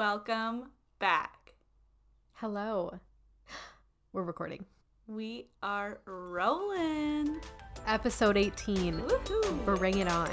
[0.00, 1.52] Welcome back.
[2.32, 3.00] Hello.
[4.14, 4.64] We're recording.
[5.06, 7.38] We are rolling.
[7.86, 8.98] Episode 18.
[8.98, 9.76] Woohoo.
[9.76, 10.30] Bring it on.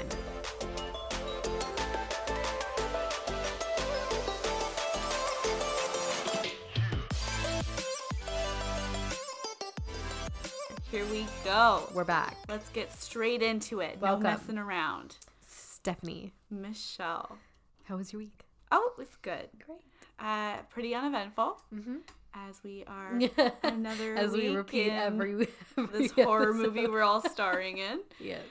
[10.90, 11.90] Here we go.
[11.92, 12.38] We're back.
[12.48, 13.98] Let's get straight into it.
[14.00, 14.22] Welcome.
[14.22, 15.18] No messing around.
[15.46, 17.36] Stephanie, Michelle.
[17.84, 18.47] how was your week?
[18.70, 19.48] Oh, it was good.
[19.66, 19.78] Great.
[20.18, 21.96] Uh, pretty uneventful Mm-hmm.
[22.34, 23.18] as we are
[23.62, 25.48] another As we repeat in every,
[25.78, 26.74] every this horror episode.
[26.74, 28.00] movie we're all starring in.
[28.20, 28.42] Yes.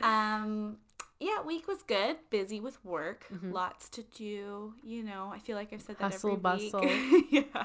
[0.00, 0.76] Um,
[1.18, 2.16] yeah, week was good.
[2.30, 3.52] Busy with work, Mhm.
[3.52, 4.74] lots to do.
[4.84, 6.80] You know, I feel like I've said that Hustle, every bustle.
[6.82, 7.26] week.
[7.30, 7.64] yeah,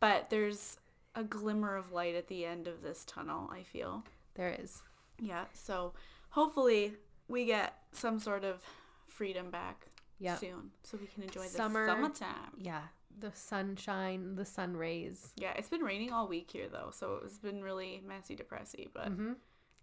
[0.00, 0.76] but there's
[1.14, 3.50] a glimmer of light at the end of this tunnel.
[3.50, 4.04] I feel.
[4.34, 4.82] There is.
[5.18, 5.94] Yeah, so
[6.30, 6.92] hopefully
[7.28, 8.62] we get some sort of
[9.08, 9.86] freedom back
[10.18, 10.36] Yeah.
[10.36, 11.86] soon, so we can enjoy the Summer.
[11.86, 12.52] summertime.
[12.58, 12.82] Yeah.
[13.18, 15.32] The sunshine, the sun rays.
[15.36, 18.88] Yeah, it's been raining all week here though, so it's been really messy, depressy.
[18.92, 19.32] But Mm-hmm.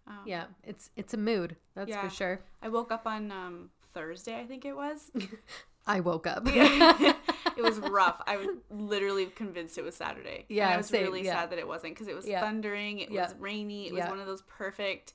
[0.06, 0.44] um, Yeah.
[0.62, 1.56] It's it's a mood.
[1.74, 2.02] That's Yeah.
[2.02, 2.40] for sure.
[2.62, 5.10] I woke up on um, Thursday, I think it was.
[5.86, 6.44] I woke up.
[6.46, 8.22] it was rough.
[8.26, 10.46] I was literally convinced it was Saturday.
[10.48, 11.40] and Yeah, I was same, really yeah.
[11.40, 13.00] sad that it wasn't because it was thundering.
[13.00, 13.88] It was rainy.
[13.88, 15.12] It was one of those perfect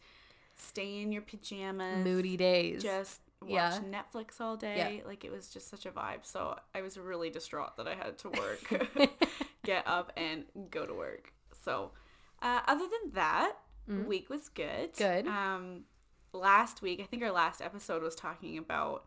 [0.57, 2.83] stay in your pajamas, Moody days.
[2.83, 3.79] just watch Yeah.
[3.91, 5.01] Netflix all day.
[5.05, 6.23] Like it was just such a vibe.
[6.25, 9.09] So I was really distraught that I had to work,
[9.65, 11.33] get up and go to work.
[11.63, 11.91] So
[12.41, 13.53] uh, other than that,
[14.07, 14.93] week was good.
[14.93, 14.97] Mm.
[14.97, 15.27] Good.
[15.27, 15.83] Um,
[16.33, 19.05] last week, I think our last episode was talking about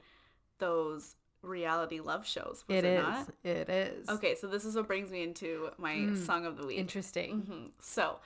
[0.58, 2.64] those reality love shows.
[2.68, 3.02] Was it it, is.
[3.02, 3.28] not?
[3.44, 4.08] It is.
[4.08, 6.16] Okay, so this is what brings me into my Mm.
[6.26, 6.78] song of the week.
[6.78, 7.40] Interesting.
[7.40, 8.18] hmm So,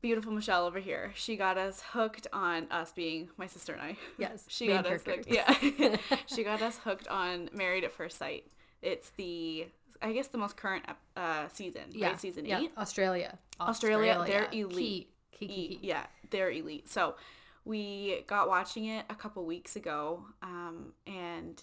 [0.00, 1.12] beautiful Michelle over here.
[1.14, 3.96] She got us hooked on us being my sister and I.
[4.18, 4.44] Yes.
[4.48, 5.28] she got us hooked.
[5.28, 5.54] Yeah,
[6.26, 8.46] she got us hooked on Married at First Sight.
[8.82, 9.66] It's the
[10.02, 10.84] I guess the most current
[11.16, 11.82] uh, season.
[11.90, 12.08] yeah.
[12.08, 12.20] right?
[12.20, 12.60] season yeah.
[12.60, 12.72] eight.
[12.78, 13.38] Australia.
[13.60, 15.08] Australia, they're elite.
[15.32, 15.46] Key.
[15.46, 16.88] Key, key, E- yeah, they're elite.
[16.88, 17.16] So
[17.64, 21.62] we got watching it a couple weeks ago, um, and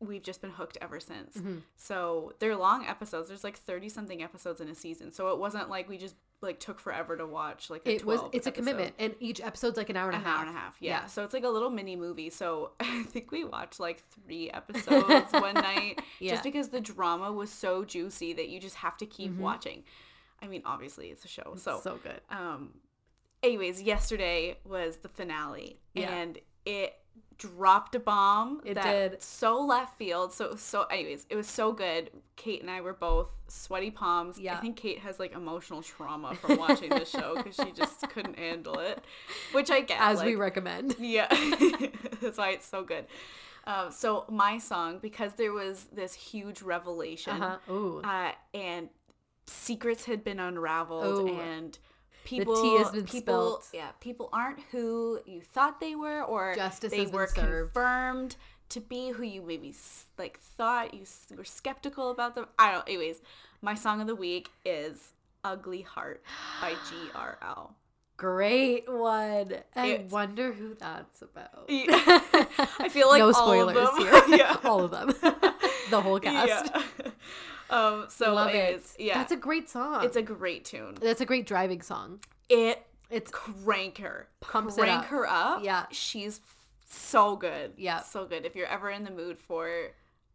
[0.00, 1.36] we've just been hooked ever since.
[1.36, 1.62] Mhm.
[1.76, 3.28] So they're long episodes.
[3.28, 5.12] There's like thirty something episodes in a season.
[5.12, 7.70] So it wasn't like we just like took forever to watch.
[7.70, 8.20] Like a It was.
[8.20, 10.38] 12 It's a commitment, and each episode's like an hour and An a half.
[10.40, 10.90] hour and a half, yeah.
[11.02, 11.06] Yeah.
[11.06, 12.30] So it's like a little mini movie.
[12.30, 16.32] So I think we watched like three episodes one night, Yeah.
[16.32, 19.38] just because the drama was so juicy that you just have to keep Mhm.
[19.38, 19.84] watching.
[20.42, 22.20] I mean, obviously it's a show, so so good.
[22.30, 22.74] um
[23.42, 26.10] anyways yesterday was the finale Yeah.
[26.14, 26.94] and it
[27.38, 29.22] dropped a bomb It that did.
[29.22, 33.28] so left field so so anyways it was so good kate and i were both
[33.46, 34.56] sweaty palms Yeah.
[34.56, 38.38] i think kate has like emotional trauma from watching the show because she just couldn't
[38.38, 39.04] handle it
[39.52, 40.96] which i guess As we recommend.
[40.98, 41.26] yeah
[42.22, 43.04] that's why it's so good
[43.66, 47.72] um, so my song because there was this huge revelation Uh huh.
[47.72, 48.00] Ooh.
[48.02, 48.88] uh, and
[49.46, 51.38] secrets had been unraveled Oh.
[51.40, 51.78] and
[52.26, 53.68] people tea has been people spilt.
[53.72, 57.48] yeah people aren't who you thought they were or Justice they were served.
[57.72, 58.36] confirmed
[58.68, 59.74] to be who you maybe
[60.18, 61.04] like thought you
[61.36, 63.20] were skeptical about them i don't anyways
[63.62, 65.12] my song of the week is
[65.44, 66.22] ugly heart
[66.60, 66.72] by
[67.14, 67.70] grl
[68.18, 69.52] Great one.
[69.76, 71.66] I It's- wonder who that's about.
[71.68, 74.22] i feel like no all of spoilers them- here.
[74.38, 75.08] yeah all of them.
[75.90, 76.72] the whole cast.
[76.74, 77.10] yeah.
[77.70, 78.82] Um so Love it.
[78.98, 80.04] yeah That's a great song.
[80.04, 82.20] it's a great tune That's a great driving song.
[82.48, 85.04] it It's crank her Pumps crank up.
[85.06, 85.86] her up Yeah.
[85.90, 86.40] she's
[86.88, 88.00] so good Yeah.
[88.00, 89.68] so good if you're ever in the mood for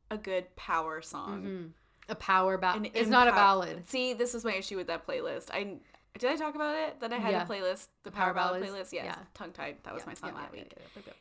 [0.09, 1.69] a good power song mhm.
[2.09, 2.91] a power ballad.
[2.93, 3.87] It's not a ballad.
[3.87, 5.77] see this is my issue with that playlist i
[6.19, 7.43] did i talk about it that i had Yeah.
[7.43, 9.15] a playlist the, The power, power ballad playlist yes Yeah.
[9.33, 10.73] tongue tied that was Yeah, my song yeah, that week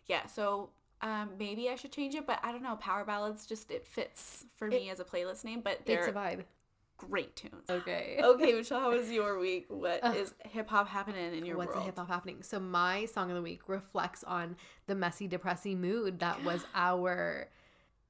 [0.08, 0.70] yeah so
[1.02, 2.76] um, maybe I should change it, but I don't know.
[2.76, 6.44] Power ballads just it fits for me as a playlist name, but they're a vibe.
[6.98, 7.68] great tunes.
[7.70, 8.20] Okay.
[8.22, 9.66] Okay, Michelle, how was your week?
[9.68, 10.14] What Ugh.
[10.16, 11.86] is hip hop happening in your What's world?
[11.86, 12.42] hip hop happening?
[12.42, 14.56] So my song of the week reflects on
[14.86, 17.48] the messy, depressing mood that was our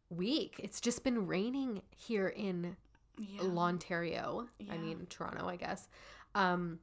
[0.09, 0.57] week.
[0.59, 2.77] It's just been raining here in
[3.19, 3.43] Yeah.
[3.43, 4.49] Ontario.
[4.71, 5.89] I mean Toronto, I guess.
[6.35, 6.81] Um,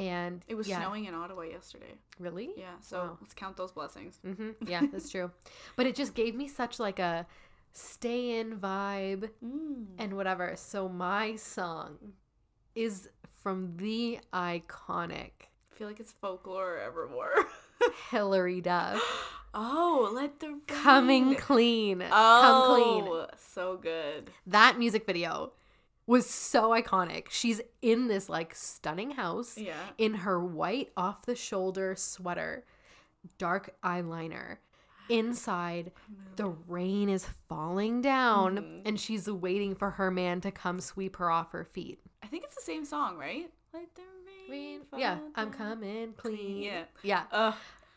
[0.00, 1.94] and It was yeah, snowing in Ottawa yesterday.
[2.18, 2.50] Really?
[2.56, 3.18] Yeah, so Wow.
[3.20, 4.18] let's count those blessings.
[4.24, 5.30] hmm Yeah, that's true.
[5.76, 7.26] But it just gave me such like a
[7.72, 9.86] stay in vibe Mm.
[9.98, 10.54] and whatever.
[10.56, 11.98] So my song
[12.74, 13.08] is
[13.42, 15.32] from the iconic
[15.72, 17.32] I feel like it's folklore evermore.
[18.10, 19.00] Hilary Duff.
[19.54, 22.02] oh, let the Coming clean.
[22.02, 23.26] Oh, Come clean.
[23.38, 24.30] so good.
[24.46, 25.52] That music video
[26.10, 27.30] was so iconic.
[27.30, 29.76] She's in this like stunning house Yeah.
[29.96, 32.64] in her white off the shoulder sweater,
[33.38, 34.58] dark eyeliner.
[35.08, 35.90] inside
[36.36, 38.82] the rain is falling down Mhm.
[38.86, 42.00] and she's waiting for her man to come sweep her off her feet.
[42.22, 43.52] I think it's the same song, right?
[43.74, 44.02] Like the
[44.48, 44.48] rain.
[44.48, 46.62] Rain, yeah, I'm coming clean.
[46.62, 46.84] Yeah.
[47.02, 47.54] Yeah, Ugh.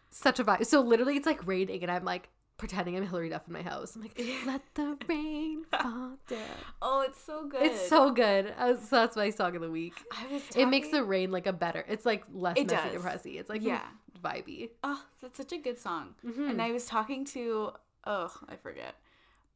[0.09, 0.65] such a vibe.
[0.65, 3.95] So literally, it's like raining, and I'm like pretending I'm Hilary Duff in my house.
[3.95, 6.39] I'm like, let the rain fall down.
[6.81, 7.63] Oh, it's so good.
[7.63, 8.53] It's so good.
[8.57, 9.93] Uh, so that's my song of the week.
[10.11, 10.43] I was.
[10.55, 11.83] It makes the rain like a better.
[11.87, 13.01] It's like less It messy does.
[13.01, 13.39] depressy.
[13.39, 13.81] It's like Yeah.
[14.23, 14.69] vibey.
[14.83, 16.15] Oh, that's such a good song.
[16.25, 16.49] Mhm.
[16.51, 17.71] And I was talking to.
[18.05, 18.95] Oh, I forget,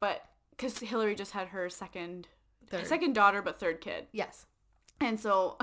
[0.00, 2.28] but because Hilary just had her second.
[2.70, 2.86] Third.
[2.86, 4.08] Second daughter, but third kid.
[4.12, 4.44] Yes.
[5.00, 5.56] And so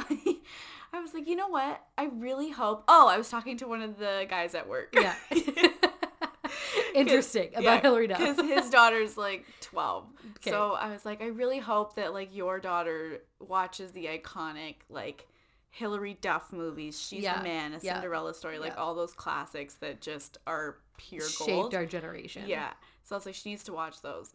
[0.94, 1.82] I was like, you know what?
[1.98, 2.84] I really hope.
[2.88, 4.90] Oh, I was talking to one of the guys at work.
[4.94, 5.14] Yeah.
[6.96, 8.20] Interesting about Hilary Duff.
[8.20, 10.06] Because his daughter's like 12.
[10.38, 10.50] Okay.
[10.52, 15.28] So I was like, I really hope that like your daughter watches the iconic like
[15.72, 17.00] Hilary Duff movies.
[17.00, 18.82] She's Yeah, the man, a yeah, Cinderella story, like yeah.
[18.82, 21.76] all those classics that just are pure Shaped gold.
[21.76, 22.44] our generation.
[22.48, 22.72] Yeah.
[23.04, 24.34] So I was like, she needs to watch those.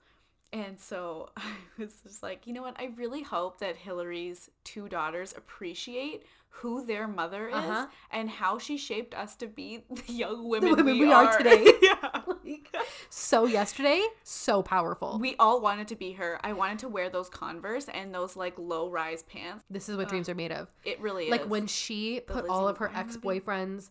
[0.53, 2.77] And so I was just like, you know what?
[2.79, 6.25] I really hope that Hilary's two daughters appreciate
[6.55, 7.87] who their mother is Uh-huh.
[8.11, 11.39] and how she shaped us to be the young women, women we, we are are
[11.39, 11.65] today.
[11.83, 12.23] yeah.
[12.27, 12.75] Like,
[13.09, 15.19] so yesterday, so powerful.
[15.21, 16.41] We all wanted to be her.
[16.43, 19.65] I wanted to wear those Converse and those like low rise pants.
[19.71, 20.73] this is what dreams are made of.
[20.85, 21.47] It really Like is.
[21.47, 23.91] when she put Lizzie all of her ex boyfriends'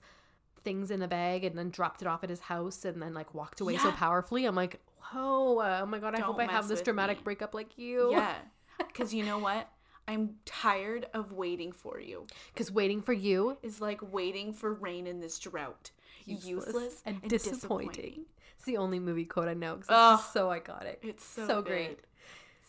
[0.61, 3.33] things in a bag and then dropped it off at his house and then like
[3.33, 4.43] walked away so powerfully.
[4.43, 4.81] I'm like,
[5.13, 7.23] whoa, oh my god, I hope Don't I have this dramatic me.
[7.23, 8.11] breakup like you.
[8.11, 8.35] Yeah.
[8.87, 9.67] Because you know what?
[10.07, 12.25] I'm tired of waiting for you.
[12.53, 15.91] Because waiting for you Is like waiting for rain in this drought.
[16.25, 17.89] Useless, and, and, disappointing.
[17.89, 18.25] disappointing.
[18.55, 20.19] It's the only movie quote I know because Ugh.
[20.19, 20.97] it's so iconic.
[21.01, 21.99] It's so, So great.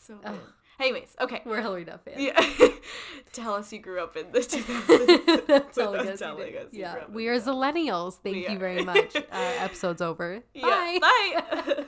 [0.00, 0.32] So good.
[0.32, 0.38] Ugh.
[0.80, 1.42] Anyways, okay.
[1.44, 2.20] We're Hilary Duff fans.
[2.20, 2.40] Yeah.
[3.32, 5.46] Tell us you grew up in the 2000s.
[5.46, 6.18] That's telling us.
[6.18, 8.14] telling us yeah, grew up in we are zillennials.
[8.22, 8.58] Thank We you are.
[8.58, 9.14] very much.
[9.14, 10.42] Uh, episode's over.
[10.54, 10.98] Yeah, Bye.
[11.00, 11.84] Bye.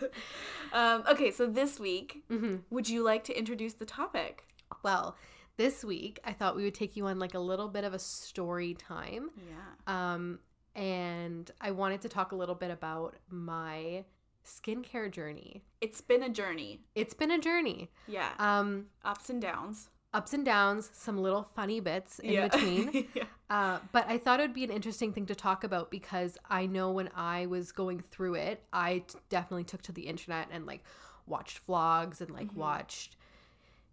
[0.73, 4.45] um, okay, so this week, hmm would you like to introduce the topic?
[4.83, 5.17] Well,
[5.57, 7.99] this week I thought we would take you on like a little bit of a
[7.99, 9.31] story time.
[9.37, 10.13] Yeah.
[10.15, 10.39] Um,
[10.75, 14.05] and I wanted to talk a little bit about my
[14.45, 15.63] skincare journey.
[15.81, 16.81] It's been a journey.
[16.95, 17.91] It's been a journey.
[18.07, 18.31] Yeah.
[18.39, 19.89] Um, Ups and downs.
[20.15, 22.49] ups and downs, some little funny bits in yeah.
[22.49, 23.09] between.
[23.15, 23.25] yeah.
[23.49, 26.67] Uh, but I thought it would be an interesting thing to talk about because I
[26.67, 30.67] know when I was going through it, I t- definitely took to the internet and
[30.67, 30.83] like
[31.27, 32.57] watched vlogs and like Mhm.
[32.57, 33.17] watched,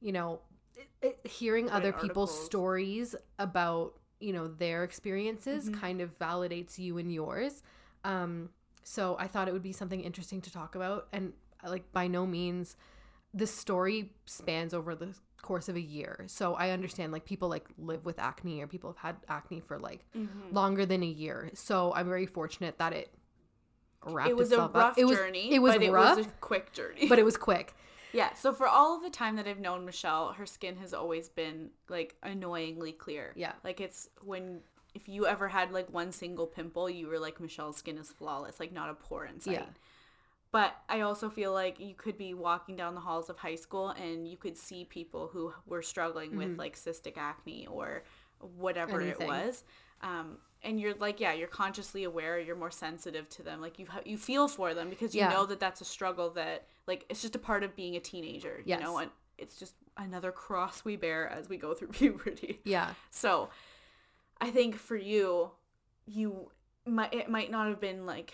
[0.02, 0.42] you know,
[1.02, 2.46] it, it- hearing Read other people's articles.
[2.46, 5.80] stories about, you know, their experiences Mhm.
[5.80, 7.64] kind of validates you and yours.
[8.04, 8.50] Um,
[8.84, 11.08] so I thought it would be something interesting to talk about.
[11.14, 11.34] And
[11.64, 12.76] uh, like, by no means,
[13.34, 16.26] this story spans over the course of a year.
[16.28, 19.80] So I understand like people like live with acne or people have had acne for
[19.80, 20.52] like Mhm.
[20.52, 21.50] longer than a year.
[21.54, 23.14] So I'm very fortunate that it
[24.06, 24.98] wrapped It was a rough up.
[24.98, 25.54] It was journey.
[25.54, 27.08] it was but rough, It was a quick journey.
[27.08, 27.74] but it was quick.
[28.14, 28.34] yeah.
[28.34, 31.70] So for all of the time that I've known Michelle, her skin has always been
[31.88, 33.32] like annoyingly clear.
[33.36, 33.54] Yeah.
[33.64, 34.62] Like it's when
[34.94, 38.60] if you ever had like one single pimple, you were like Michelle's skin is flawless,
[38.60, 39.54] like not a pore in sight.
[39.54, 39.66] Yeah.
[40.52, 43.90] But I also feel like you could be walking down the halls of high school
[43.90, 48.04] and you could see people who were struggling with like cystic acne or
[48.58, 49.28] whatever Anything.
[49.28, 49.64] it was.
[50.02, 52.40] Um, and you're like, yeah, you're consciously aware.
[52.40, 53.62] You're more sensitive to them.
[53.62, 55.30] Like you, ha- you feel for them because you Yeah.
[55.30, 58.62] know that that's a struggle that, like, it's just a part of being a teenager.
[58.66, 58.80] Yes.
[58.80, 62.60] You know, and it's just another cross we bear as we go through puberty.
[62.64, 62.94] Yeah.
[63.12, 63.50] So,
[64.42, 65.52] I think for you,
[66.06, 66.52] you
[66.86, 68.34] might it might not have been like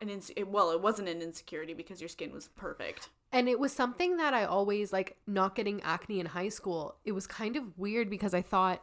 [0.00, 3.08] an ins- well, it wasn't an insecurity because your skin was perfect.
[3.32, 6.96] And it was something that I always like not getting acne in high school.
[7.04, 8.82] It was kind of weird because I thought,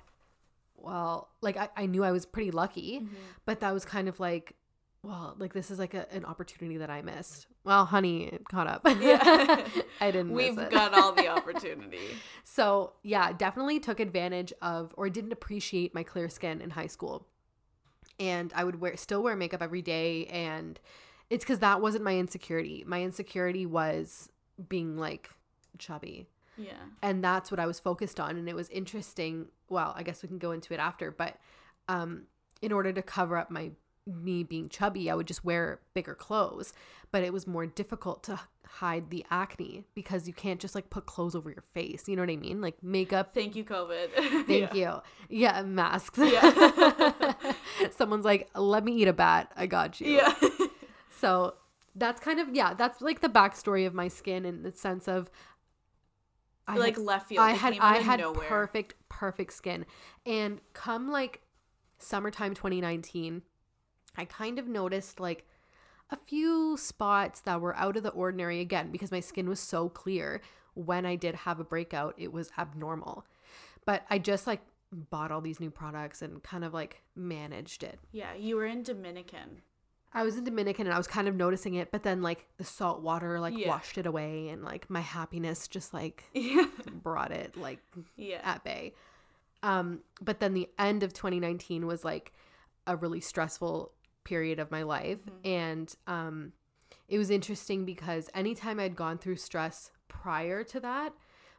[0.75, 3.13] well, like I, I knew I was pretty lucky, Mm-hmm.
[3.45, 4.55] but that was kind of like,
[5.03, 7.47] well, like this is like a, an opportunity that I missed.
[7.65, 8.81] Well, honey, it caught up.
[9.01, 9.67] Yeah.
[10.01, 10.31] I didn't.
[10.31, 10.71] We've it.
[10.71, 11.99] got all the opportunity.
[12.45, 17.25] So yeah, definitely took advantage of or didn't appreciate my clear skin in high school.
[18.19, 20.79] And I would wear still wear makeup every day and
[21.29, 22.83] it's cuz that wasn't my insecurity.
[22.85, 24.29] My insecurity was
[24.69, 25.31] being like
[25.79, 26.27] chubby.
[26.57, 26.73] Yeah.
[27.01, 29.47] And that's what I was focused on and it was interesting.
[29.69, 31.37] Well, I guess we can go into it after, but
[31.87, 32.27] um
[32.61, 33.71] in order to cover up my
[34.05, 36.73] me being chubby, I would just wear bigger clothes.
[37.11, 41.05] But it was more difficult to hide the acne because you can't just like put
[41.05, 42.07] clothes over your face.
[42.07, 42.59] You know what I mean?
[42.59, 43.33] Like makeup.
[43.35, 44.07] Thank you, COVID.
[44.47, 44.93] Thank you.
[45.29, 46.17] Yeah, masks.
[46.17, 47.33] Yeah.
[47.91, 49.51] Someone's like, let me eat a bat.
[49.55, 50.11] I got you.
[50.11, 50.33] Yeah.
[51.19, 51.53] So
[51.95, 55.29] that's kind of yeah, that's like the backstory of my skin in the sense of
[56.67, 57.39] I like had- left field.
[57.45, 58.45] I had I had nowhere.
[58.47, 59.85] perfect perfect skin,
[60.25, 61.39] and come like
[61.99, 63.41] summertime 2019,
[64.17, 65.45] I kind of noticed like
[66.09, 69.89] a few spots that were out of the ordinary again because my skin was so
[69.89, 70.41] clear.
[70.75, 73.25] When I did have a breakout, it was abnormal.
[73.85, 77.99] But I just like bought all these new products and kind of like managed it.
[78.11, 79.61] Yeah, you were in Dominican.
[80.15, 82.63] I was in Dominican and I was kind of noticing it, but then like the
[82.63, 83.69] salt water like Yeah.
[83.69, 86.65] washed it away and like my happiness just like Yeah.
[87.01, 87.79] brought it like
[88.15, 88.41] Yeah.
[88.43, 88.93] at bay.
[89.63, 92.31] Um, but then the end of 2019 was like
[92.85, 93.91] a really stressful
[94.23, 95.19] period of my life.
[95.43, 96.53] And um,
[97.07, 101.13] it was interesting because anytime I'd gone through stress prior to that,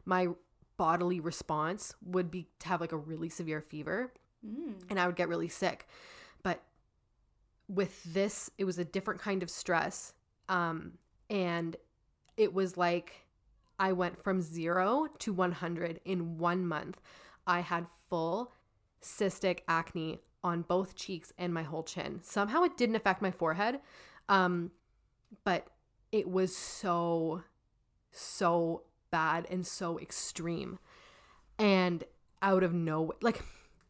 [0.05, 0.29] my
[0.77, 4.11] bodily response would be to have like a really severe fever
[4.45, 4.73] Mm.
[4.91, 5.87] and I would get really sick.
[6.43, 6.61] But
[7.67, 10.13] with this, it was a different kind of stress.
[10.49, 10.99] Um,
[11.31, 11.75] and
[12.37, 13.25] it was like
[13.79, 17.01] I went from zero to 100 in one month.
[17.47, 18.51] I had full
[19.01, 22.19] cystic acne on both cheeks and my whole chin.
[22.23, 23.79] Somehow it didn't affect my forehead.
[24.29, 24.71] Um,
[25.43, 25.67] but
[26.11, 27.41] it was so,
[28.11, 30.77] so bad and so extreme.
[31.57, 32.03] And
[32.41, 33.41] out of nowhere, like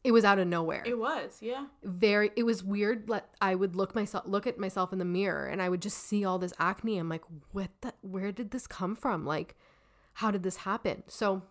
[0.06, 1.66] it was out of nowhere It was, yeah.
[1.84, 5.48] very it was weird like i would look myself look at myself in the mirror
[5.48, 8.68] and i would just see all this acne i'm like what the where did this
[8.68, 9.56] come from like
[10.14, 11.42] how did this happen so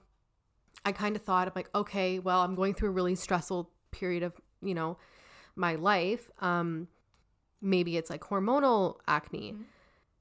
[0.85, 4.23] i kind of thought i'm like okay well i'm going through a really stressful period
[4.23, 4.97] of you know
[5.57, 6.89] my life um
[7.61, 9.55] maybe it's like hormonal acne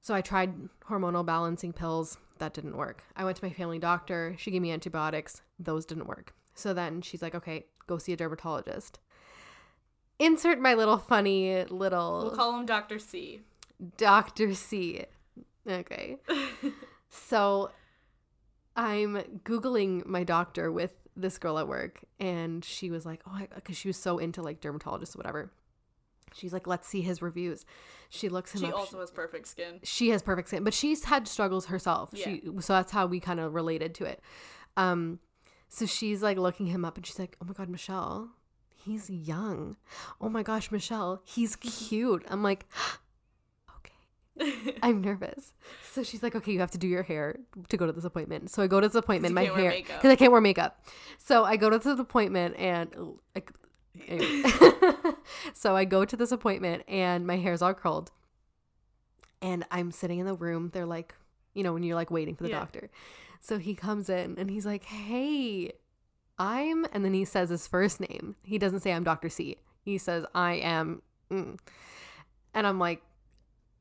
[0.02, 0.54] so i tried
[0.88, 4.72] hormonal balancing pills that didn't work i went to my family doctor she gave me
[4.72, 9.00] antibiotics those didn't work so then she's like okay go see a dermatologist
[10.20, 13.00] insert my little funny little We'll call him Dr.
[13.00, 13.42] C.
[13.98, 14.54] Dr.
[14.54, 15.06] C.
[15.68, 16.18] Okay.
[17.10, 17.72] so
[18.76, 23.78] I'm Googling my doctor with this girl at work, and she was like, oh, because
[23.78, 25.52] she was so into like dermatologists or whatever.
[26.36, 27.64] She's like, let's see his reviews.
[28.10, 28.74] She looks him She up.
[28.76, 29.80] also has perfect skin.
[29.84, 32.12] she has perfect skin, but she's had struggles herself.
[32.16, 34.22] She so that's how we kind of related to it.
[34.76, 35.20] Um,
[35.70, 38.32] so she's like looking him up, and she's like, "Oh my god, Michelle,
[38.76, 39.78] he's young.
[40.20, 42.66] Oh my gosh, Michelle, he's cute." I'm like.
[44.84, 45.54] I'm nervous.
[45.92, 48.50] So she's like, okay, you have to do your hair to go to this appointment.
[48.50, 50.84] So I go to this appointment, my hair, because I can't wear makeup.
[51.18, 53.52] So I go to this appointment and like,
[54.08, 54.44] anyway.
[55.54, 58.12] so I go to this appointment and my hair's all curled.
[59.42, 60.72] And I'm sitting in the room.
[60.74, 61.14] They're like,
[61.54, 62.60] you know, when you're like waiting for the Yeah.
[62.60, 62.90] doctor.
[63.40, 65.74] So he comes in and he's like, hey,
[66.40, 68.36] I'm, and then he says his first name.
[68.44, 69.30] He doesn't say I'm Dr.
[69.30, 69.58] C.
[69.84, 71.60] He says, I am, mm.
[72.54, 73.04] and I'm like,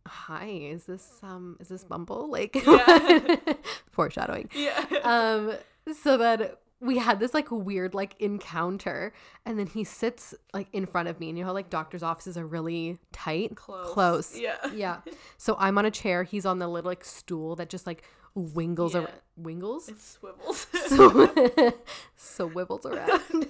[0.06, 2.30] hi, is this, um, is this Bumble?
[2.30, 3.36] Like, Yeah.
[3.90, 4.48] foreshadowing.
[4.54, 4.84] Yeah.
[5.04, 5.52] Um,
[5.94, 9.12] so that we had this like weird like encounter,
[9.46, 12.02] and then he sits like in front of me, and you know how like doctors'
[12.02, 13.92] offices are really tight, Close.
[13.92, 14.56] close, Yeah.
[14.74, 15.00] yeah.
[15.38, 16.22] So I'm on a chair.
[16.24, 18.02] He's on the little like stool that just like
[18.36, 19.00] wingles Yeah.
[19.00, 19.12] around.
[19.40, 19.88] Wingles?
[19.88, 20.66] It swivels.
[20.86, 21.72] So,
[22.16, 23.46] so wibbles around.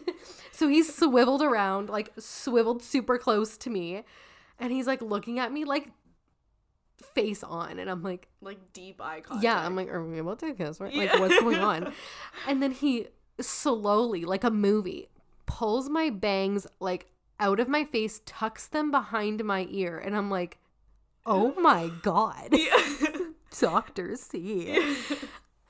[0.53, 4.05] so he's swiveled around, like swiveled super close to me.
[4.61, 5.91] And he's like looking at me like
[7.15, 7.79] face on.
[7.79, 9.45] And I'm like, like deep eye contact.
[9.45, 10.81] yeah, I'm like, are we about to kiss?
[10.81, 10.95] Right?
[10.95, 11.21] Like, Yeah.
[11.21, 11.93] what's going on?
[12.49, 13.07] And then he
[13.41, 15.09] slowly, like a movie,
[15.47, 17.07] pulls my bangs like
[17.41, 19.99] out of my face, tucks them behind my ear.
[19.99, 20.59] And I'm like,
[21.27, 22.49] oh my God.
[22.53, 23.09] Yeah.
[23.59, 24.17] Dr.
[24.17, 24.71] C.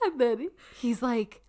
[0.05, 0.51] And then
[0.81, 1.43] he's like,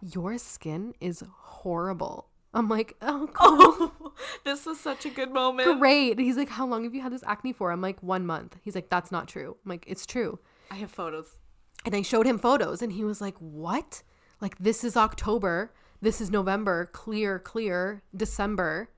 [0.00, 2.28] Your skin is horrible.
[2.54, 3.92] I'm like, Oh, cool.
[4.00, 4.12] oh,
[4.44, 5.78] this was such a good moment.
[5.78, 6.18] Great.
[6.18, 7.70] He's like, How long have you had this acne for?
[7.70, 8.56] I'm like, One month.
[8.62, 9.56] He's like, That's not true.
[9.64, 10.38] I'm like, It's true.
[10.70, 11.36] I have photos.
[11.84, 14.02] And I showed him photos and he was like, What?
[14.40, 15.72] Like, this is October.
[16.00, 16.86] This is November.
[16.86, 18.02] Clear, clear.
[18.16, 18.90] December.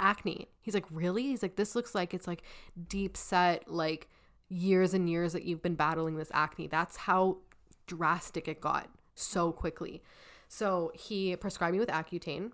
[0.00, 0.48] Acne.
[0.60, 1.22] He's like, Really?
[1.24, 2.42] He's like, This looks like it's like
[2.88, 4.08] deep set, like
[4.48, 6.66] years and years that you've been battling this acne.
[6.66, 7.38] That's how
[7.86, 10.02] drastic it got so quickly.
[10.48, 12.50] So he prescribed me with Accutane.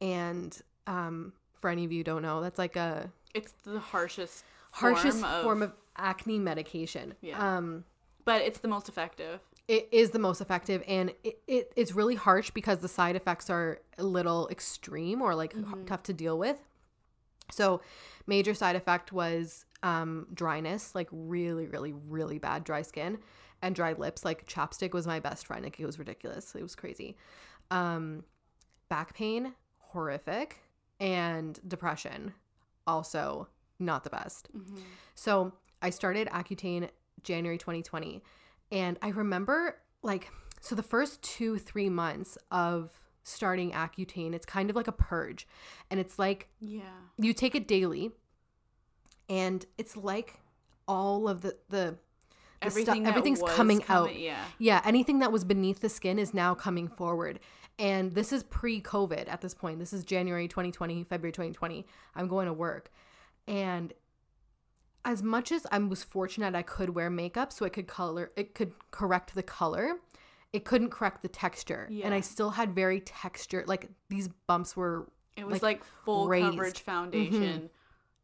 [0.00, 4.44] And um, for any of you who don't know, that's like a It's the harshest
[4.72, 7.14] harshest form of, form of acne medication.
[7.20, 7.56] Yeah.
[7.56, 7.84] Um,
[8.24, 9.40] but it's the most effective.
[9.68, 13.50] it is the most effective and it, it it's really harsh because the side effects
[13.50, 16.58] are a little extreme or like h- tough to deal with
[17.50, 17.80] so
[18.26, 23.18] major side effect was um dryness like really really really bad dry skin
[23.62, 26.74] and dry lips like chapstick was my best friend like it was ridiculous it was
[26.74, 27.16] crazy
[27.70, 28.22] um
[28.88, 29.52] back pain
[29.92, 30.60] horrific
[31.00, 32.32] and depression
[32.86, 34.78] also not the best mm-hmm.
[35.14, 36.88] so I started Accutane
[37.22, 38.22] January 2020.
[38.72, 40.30] And I remember like,
[40.60, 42.90] so the first two, three months of
[43.22, 45.46] starting Accutane, it's kind of like a purge.
[45.90, 46.82] And it's like Yeah.
[47.16, 48.10] you take it daily
[49.28, 50.40] and it's like
[50.86, 51.76] all of the the,
[52.60, 54.18] the Everything that everything's coming coming- out.
[54.18, 54.44] yeah.
[54.58, 57.38] Yeah, anything that was beneath the skin is now coming forward.
[57.78, 59.78] And this is pre-COVID at this point.
[59.78, 61.86] This is January 2020, February 2020.
[62.16, 62.90] I'm going to work.
[63.46, 63.92] And
[65.04, 68.54] as much as I was fortunate I could wear makeup so it could color it
[68.54, 69.98] could correct the color,
[70.52, 71.88] it couldn't correct the texture.
[72.02, 76.28] And I still had very texture like these bumps were It was like, like, full
[76.28, 76.46] raised.
[76.46, 76.56] Mm-hmm.
[76.56, 77.70] coverage foundation.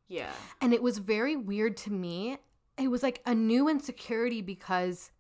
[0.09, 0.33] Yeah.
[0.61, 2.39] And it was very weird to me.
[2.77, 5.13] It was like a new insecurity because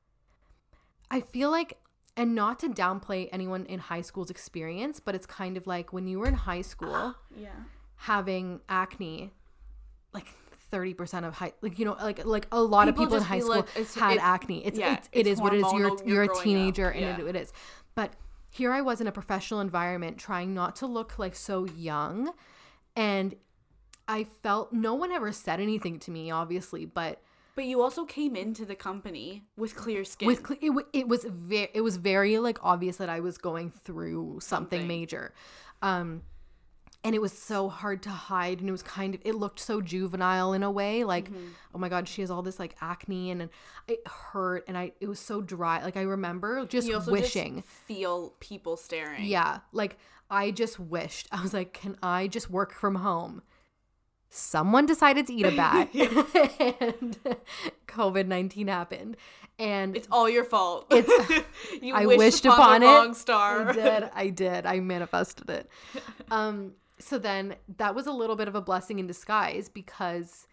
[1.10, 1.78] I feel like,
[2.16, 6.06] and not to downplay anyone in high school's experience, but it's kind of like when
[6.06, 7.48] you were in high school Yeah.
[7.96, 9.32] having acne,
[10.12, 10.26] like
[10.72, 13.40] 30% of high, like, you know, like, like a lot People of people in high
[13.40, 14.64] school like, had it- acne.
[14.66, 15.72] It's, yeah, it's, it it's what it is.
[15.72, 17.20] You're, you're you're a growing up, teenager and yeah.
[17.20, 17.52] it, it is.
[17.94, 18.12] But
[18.50, 22.32] here I was in a professional environment trying not to look like so young.
[22.96, 23.34] And
[24.06, 27.20] I felt no one ever said anything to me, obviously, but
[27.56, 30.26] But you also came into the company with clear skin.
[30.26, 33.38] with cle- it, wa- it was very it was very like obvious that I was
[33.38, 34.88] going through something, Something.
[34.88, 35.32] major,
[35.80, 36.22] um,
[37.04, 39.80] and it was so hard to hide, and it was kind of it looked so
[39.80, 41.46] juvenile in a way, like Mm-hmm.
[41.74, 43.50] oh my god, she has all this like acne, and, and
[43.86, 48.34] it hurt, and I it was so dry, like I remember just wishing, just feel
[48.40, 49.24] people staring.
[49.26, 49.96] yeah, like
[50.30, 53.42] I just wished I was like, can I just work from home?
[54.36, 57.16] Someone decided to eat a bat, and
[57.86, 59.16] COVID nineteen happened,
[59.60, 60.92] and It's all your fault.
[60.92, 61.42] It's-
[61.80, 62.86] you I wished, wished upon, upon it.
[62.86, 63.68] wrong star.
[63.68, 64.10] I did.
[64.12, 64.66] I did.
[64.66, 65.68] I manifested it.
[66.32, 70.48] Um, so then that was a little bit of a blessing in disguise because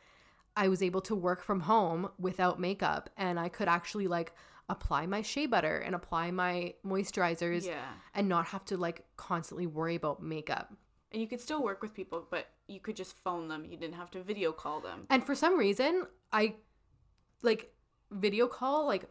[0.56, 4.34] I was able to work from home without makeup and I could actually like
[4.70, 7.82] apply my shea butter and apply my moisturizers Yeah.
[8.14, 10.72] and not have to like constantly worry about makeup.
[11.12, 13.66] And you could still work with people, but you could just phone them.
[13.66, 15.06] You didn't have to video call them.
[15.10, 16.56] And for some reason, I
[17.42, 17.74] like
[18.12, 19.06] video call like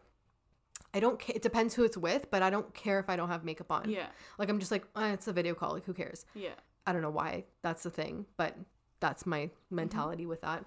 [0.93, 1.35] I don't care.
[1.35, 3.89] It depends who it's with, but I don't care if I don't have makeup on.
[3.89, 4.07] Yeah.
[4.37, 5.73] Like I'm just like, eh, it's a video call.
[5.73, 6.25] Like who cares?
[6.35, 6.49] Yeah.
[6.85, 8.55] I don't know why that's the thing, but
[8.99, 9.75] that's my Mm-hmm.
[9.75, 10.65] mentality with that.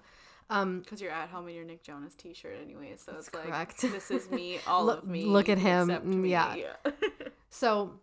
[0.49, 2.95] Um, Because you're at home in your Nick Jonas t shirt anyway.
[2.97, 3.81] So it's like, correct.
[3.81, 5.25] this is me, all Look- of me.
[5.25, 6.55] look at him, mm, yeah.
[6.55, 6.91] yeah.
[7.49, 7.99] so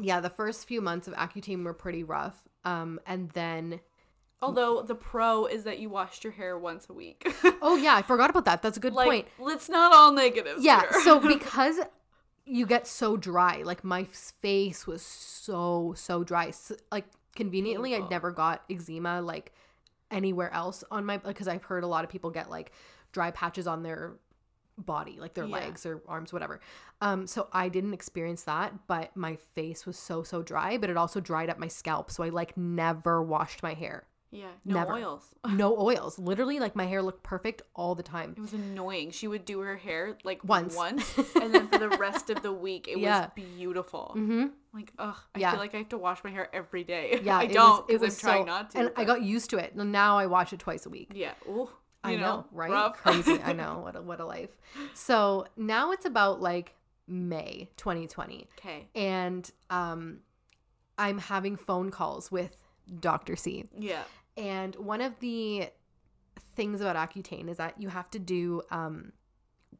[0.00, 2.36] yeah, the first few months of Accutane were pretty rough.
[2.64, 3.80] Um, and then
[4.44, 7.26] Although the pro is that you washed your hair once a week.
[7.62, 8.62] oh yeah, I forgot about that.
[8.62, 9.28] That's a good like, point.
[9.38, 10.64] let's not all negatives.
[10.64, 11.02] Yeah, here.
[11.02, 11.80] so because
[12.44, 16.48] you get so dry, like my face was so so dry.
[16.48, 19.52] S like conveniently, I never got eczema like
[20.10, 22.72] anywhere else on my because I've heard a lot of people get like
[23.12, 24.14] dry patches on their
[24.76, 25.54] body, like their Yeah.
[25.54, 26.60] legs or arms, whatever.
[27.00, 30.96] Um, so I didn't experience that, but my face was so so dry, but it
[30.96, 34.04] also dried up my scalp, so I like never washed my hair.
[34.34, 34.92] Yeah, no Never.
[34.94, 35.34] oils.
[35.48, 36.18] No oils.
[36.18, 38.34] Literally, like my hair looked perfect all the time.
[38.36, 39.10] It was annoying.
[39.12, 40.74] She would do her hair like Once.
[40.74, 43.20] once, and then for the rest of the week, it Yeah.
[43.20, 44.12] was beautiful.
[44.16, 44.46] Mm-hmm.
[44.72, 45.50] Like, ugh, I Yeah.
[45.52, 47.20] feel like I have to wash my hair every day.
[47.24, 48.78] Yeah, I it don't was- it was I'm trying not to.
[48.78, 49.76] and I got used to it.
[49.76, 51.12] Now I wash it twice a week.
[51.14, 51.34] yeah.
[51.48, 51.70] Ooh,
[52.02, 52.70] I you know, right?
[52.70, 52.96] rough.
[52.98, 53.40] Crazy.
[53.42, 53.78] I know.
[53.84, 54.50] What a, what a life.
[54.94, 56.74] So now it's about like
[57.06, 58.48] May 2020.
[58.58, 58.88] Okay.
[58.94, 60.18] And um,
[60.98, 62.56] I'm having phone calls with
[63.00, 63.36] Dr.
[63.36, 63.66] C.
[63.78, 64.02] Yeah.
[64.36, 65.68] And one of the
[66.56, 69.12] things about Accutane is that you have to do um,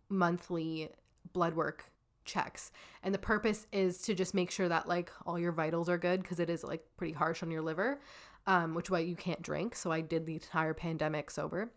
[0.08, 0.90] monthly
[1.32, 1.90] blood work
[2.24, 2.70] checks.
[3.02, 6.22] And the purpose is to just make sure that like all your vitals are good
[6.22, 8.00] because it is like pretty harsh on your liver,
[8.46, 9.76] um, which why you can't drink.
[9.76, 11.72] So I did the entire pandemic sober.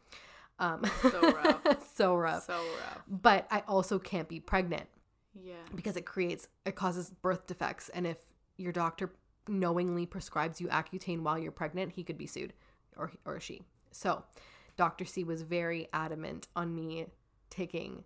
[0.60, 1.62] Um, So rough.
[1.96, 2.46] so rough.
[2.46, 3.04] So rough.
[3.08, 4.88] But I also can't be pregnant
[5.36, 5.54] Yeah.
[5.76, 8.18] because it creates it causes birth defects and if
[8.58, 9.12] your doctor
[9.48, 12.54] knowingly prescribes you accutane while you're pregnant he could be sued
[12.98, 14.24] or or she so
[14.78, 17.06] dr c was very adamant on me
[17.50, 18.04] taking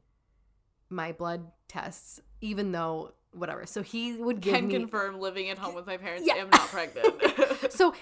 [0.89, 5.57] my blood tests even though whatever so he would give Can me confirm living at
[5.57, 6.27] home with my parents.
[6.27, 6.35] Yeah.
[6.41, 7.71] I'm not pregnant.
[7.71, 7.93] so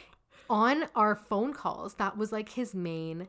[0.49, 3.28] on our phone calls that was like his main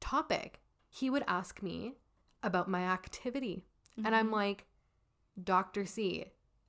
[0.00, 1.94] topic he would ask me
[2.44, 3.64] about my activity
[4.04, 4.32] and i'm Mhm.
[4.32, 4.66] like
[5.42, 6.26] dr c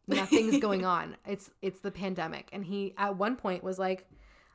[0.08, 4.08] nothing's going on it's it's the pandemic and he at one point was like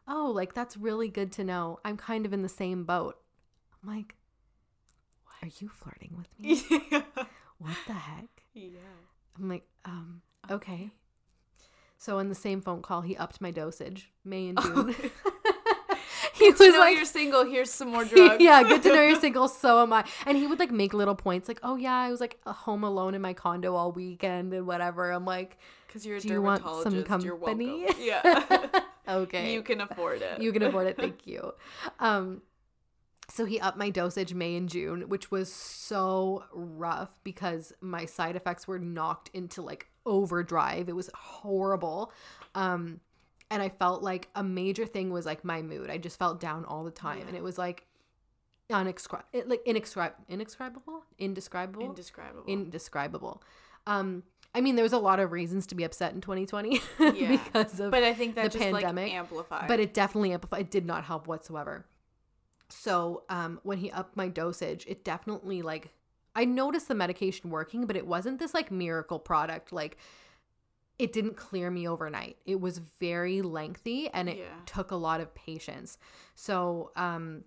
[0.08, 3.16] oh like that's really good to know i'm kind of in the same boat
[3.82, 4.16] i'm like
[5.24, 7.02] Why are you flirting with me yeah.
[7.58, 8.78] what the heck Yeah.
[9.38, 10.90] i'm like um okay
[11.98, 14.94] so in the same phone call he upped my dosage may and june
[16.34, 17.44] he Good to was know like you're single.
[17.44, 18.36] Here's some more drugs.
[18.38, 19.48] yeah, good to know you're single.
[19.48, 20.04] So am I.
[20.24, 23.14] And he would like make little points, like, "Oh yeah, I was like home alone
[23.14, 26.62] in my condo all weekend and whatever." I'm like, Because you're a "Do you want
[26.62, 26.84] dermatologist.
[27.08, 28.02] some You're company?" welcome.
[28.04, 28.67] Yeah.
[29.08, 30.40] Okay, You can afford it.
[30.42, 30.96] you can afford it.
[30.96, 31.52] Thank you.
[31.98, 32.42] Um,
[33.30, 38.36] So he upped my dosage May and June, which was so rough because my side
[38.36, 40.88] effects were knocked into like overdrive.
[40.88, 42.12] It was horrible.
[42.54, 43.00] Um
[43.50, 45.88] and I felt like a major thing was like my mood.
[45.90, 47.86] I just felt down all the time and it was like
[48.70, 52.44] unexcri- it, like inexcri- indescribable, indescribable, Indescribable.
[52.46, 53.42] indescribable.
[53.86, 54.22] Um
[54.54, 57.36] I mean there was a lot of reasons to be upset in 2020 Yeah.
[57.36, 59.68] because of but I think that the just pandemic, like amplified.
[59.68, 60.60] but it definitely amplified.
[60.62, 61.86] It did not help whatsoever.
[62.70, 65.90] So um, when he upped my dosage, it definitely like
[66.34, 69.72] I noticed the medication working, but it wasn't this like miracle product.
[69.72, 69.96] Like
[70.98, 72.36] it didn't clear me overnight.
[72.44, 74.44] It was very lengthy and it Yeah.
[74.66, 75.96] took a lot of patience.
[76.34, 77.44] So um,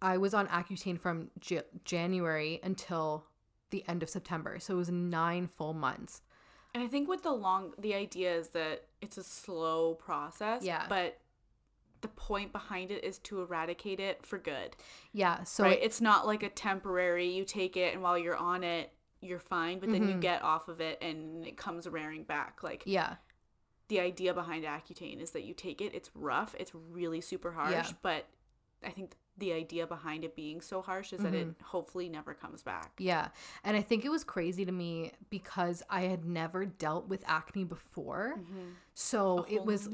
[0.00, 3.24] I was on Accutane from J- January until
[3.70, 4.58] the end of September.
[4.58, 6.22] So it was nine full months.
[6.74, 10.62] And I think with the long, the idea is that it's a slow process.
[10.62, 10.84] Yeah.
[10.88, 11.18] But
[12.00, 14.76] the point behind it is to eradicate it for good.
[15.12, 15.42] Yeah.
[15.44, 15.78] So right?
[15.78, 17.28] it- it's not like a temporary.
[17.28, 19.80] You take it, and while you're on it, you're fine.
[19.80, 20.20] But then you Mhm.
[20.20, 22.62] get off of it, and it comes rearing back.
[22.62, 23.16] Like yeah.
[23.88, 25.92] the idea behind Accutane is that you take it.
[25.94, 26.54] It's rough.
[26.58, 27.72] It's really super harsh.
[27.72, 27.90] Yeah.
[28.02, 28.26] But
[28.84, 31.64] I think the idea behind it being so harsh is that it Mm-hmm.
[31.64, 32.92] hopefully never comes back.
[32.98, 33.28] Yeah.
[33.64, 37.64] And I think it was crazy to me because I had never dealt with acne
[37.64, 38.40] before.
[38.94, 39.88] So A it was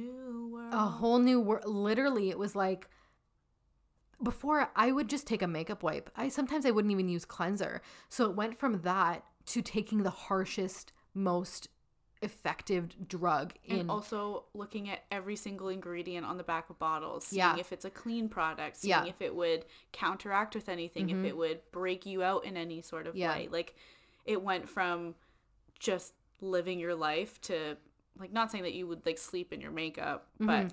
[0.72, 1.64] a whole new world.
[1.66, 2.88] Literally, it was like
[4.22, 6.10] before I would just take a makeup wipe.
[6.16, 7.82] I sometimes I wouldn't even use cleanser.
[8.08, 11.68] So it went from that to taking the harshest, most
[12.24, 17.26] effective drug in and also looking at every single ingredient on the back of bottles,
[17.26, 17.56] seeing Yeah.
[17.58, 18.98] if it's a clean product, seeing Yeah.
[19.00, 19.08] Mm-hmm.
[19.08, 23.06] if it would counteract with anything, if it would break you out in any sort
[23.06, 23.34] of Yeah.
[23.36, 23.48] way.
[23.50, 23.76] Like
[24.24, 25.14] it went from
[25.78, 27.76] just living your life to
[28.18, 30.72] like not saying that you would like sleep in your makeup, but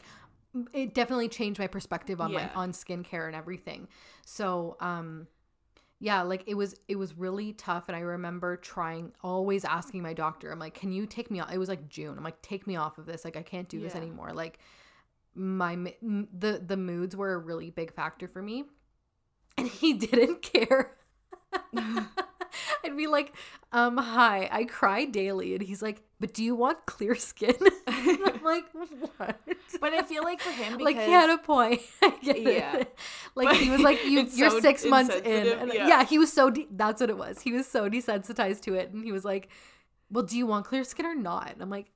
[0.74, 3.88] it definitely changed my perspective on my on skincare and everything.
[4.26, 5.28] So, um
[6.04, 10.14] yeah, like it was it was really tough and I remember trying always asking my
[10.14, 10.52] doctor.
[10.52, 12.18] I'm like, "Can you take me off?" It was like June.
[12.18, 13.24] I'm like, "Take me off of this.
[13.24, 14.58] Like I can't do this anymore." Like
[15.36, 18.66] my the the moods were a really big factor for me.
[19.60, 20.98] And he didn't care.
[22.84, 23.34] I'd be like,
[23.72, 25.54] um, hi, I cry daily.
[25.54, 27.56] And he's like, but do you want clear skin?
[27.88, 28.66] I'm like,
[29.18, 29.40] what?
[29.82, 31.82] but I feel like for him because like he had a point.
[32.02, 32.54] I get it.
[32.54, 32.84] Yeah.
[33.36, 35.48] Like But he was like, you, you're so six months in.
[35.48, 35.88] And uh, yeah.
[35.88, 36.06] yeah.
[36.06, 37.42] he was so, de- that's what it was.
[37.42, 38.92] He was so desensitized to it.
[38.92, 39.50] And he was like,
[40.12, 41.52] well, do you want clear skin or not?
[41.54, 41.88] And I'm like,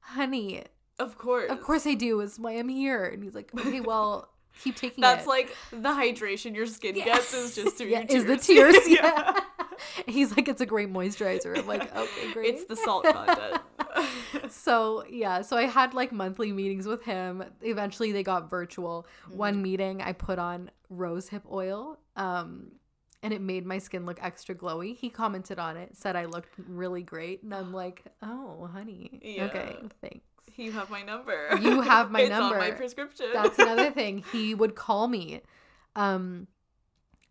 [0.00, 0.62] honey,
[0.98, 1.50] of course.
[1.50, 2.20] of course I do.
[2.20, 3.04] Is why I'm here.
[3.04, 4.30] And he's like, okay, well,
[4.62, 5.28] keep taking That's it.
[5.28, 7.04] like the hydration your skin Yeah.
[7.04, 8.74] gets is just through yeah, your is the tears.
[8.84, 8.88] tears.
[8.88, 9.40] Yeah.
[10.06, 11.58] He's like, it's a great moisturizer.
[11.58, 12.54] I'm like, okay, great.
[12.54, 13.60] It's the salt content.
[14.48, 17.44] so yeah so i had like monthly meetings with him.
[17.62, 19.06] Eventually they got virtual.
[19.26, 19.36] Mm-hmm.
[19.38, 22.72] one meeting i put on rose hip oil um
[23.22, 24.94] and it made my skin look extra glowy.
[24.94, 29.76] He commented on it said i looked really great and i'm like oh honey okay
[30.00, 30.24] thanks.
[30.56, 31.48] You have my number.
[31.60, 33.26] You have my it's on my prescription.
[33.32, 34.24] that's another thing.
[34.30, 35.40] He would call me
[35.96, 36.46] um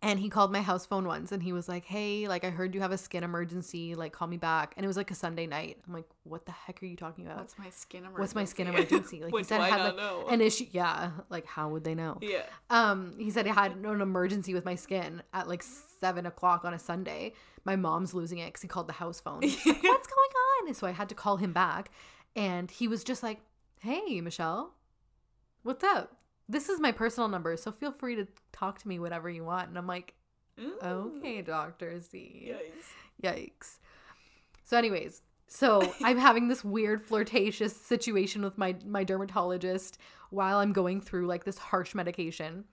[0.03, 2.75] and he called my house phone once and he was like hey like i heard
[2.75, 5.47] you have a skin emergency like call me back and it was like a sunday
[5.47, 8.19] night i'm like what the heck are you talking about What's my skin emergency?
[8.21, 9.23] what's my skin emergency?
[9.23, 10.27] Like he said, I had like know?
[10.29, 10.65] an issue.
[10.71, 12.17] Yeah, like how would they know?
[12.21, 12.43] Yeah.
[12.69, 16.73] Um, he said he had an emergency with my skin at like seven o'clock on
[16.73, 17.33] a Sunday.
[17.65, 19.41] My mom's losing it because he called the house phone.
[19.41, 20.67] Like, What's going on?
[20.67, 21.91] And so I had to call him back,
[22.35, 23.39] and he was just like,
[23.79, 24.73] "Hey, Michelle,
[25.63, 26.17] what's up?
[26.49, 29.69] This is my personal number, so feel free to talk to me whatever you want."
[29.69, 30.13] And I'm like,
[30.59, 30.77] Ooh.
[30.83, 33.27] "Okay, Doctor Z." Yikes.
[33.35, 33.79] Yikes.
[34.65, 39.97] So, anyways, so I'm having this weird flirtatious situation with my my dermatologist
[40.29, 42.65] while I'm going through like this harsh medication,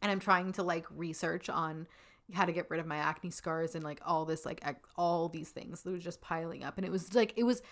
[0.00, 1.86] and I'm trying to like research on
[2.34, 5.28] how to get rid of my acne scars and like all this like ac- all
[5.28, 7.62] these things that was just piling up, and it was like it was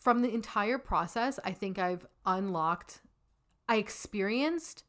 [0.00, 1.40] from the entire process.
[1.44, 3.00] I think I've unlocked.
[3.68, 4.84] I experienced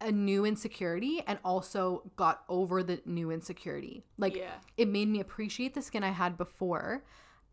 [0.00, 4.04] a new insecurity and also got over the new insecurity.
[4.18, 4.52] Like yeah.
[4.76, 7.04] it made me appreciate the skin I had before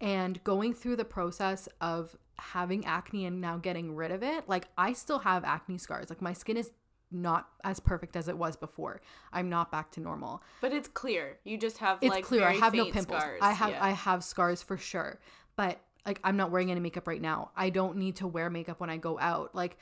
[0.01, 4.49] and going through the process of having acne and now getting rid of it.
[4.49, 6.09] Like I still have acne scars.
[6.09, 6.71] Like my skin is
[7.11, 9.01] not as perfect as it was before.
[9.31, 10.43] I'm not back to normal.
[10.59, 11.37] But it's clear.
[11.45, 13.21] You just have It's like clear I have no pimples.
[13.21, 13.39] Scars.
[13.41, 13.85] I have Yeah.
[13.85, 15.19] I have scars for sure.
[15.55, 17.51] But like I'm not wearing any makeup right now.
[17.55, 19.55] I don't need to wear makeup when I go out.
[19.55, 19.77] Like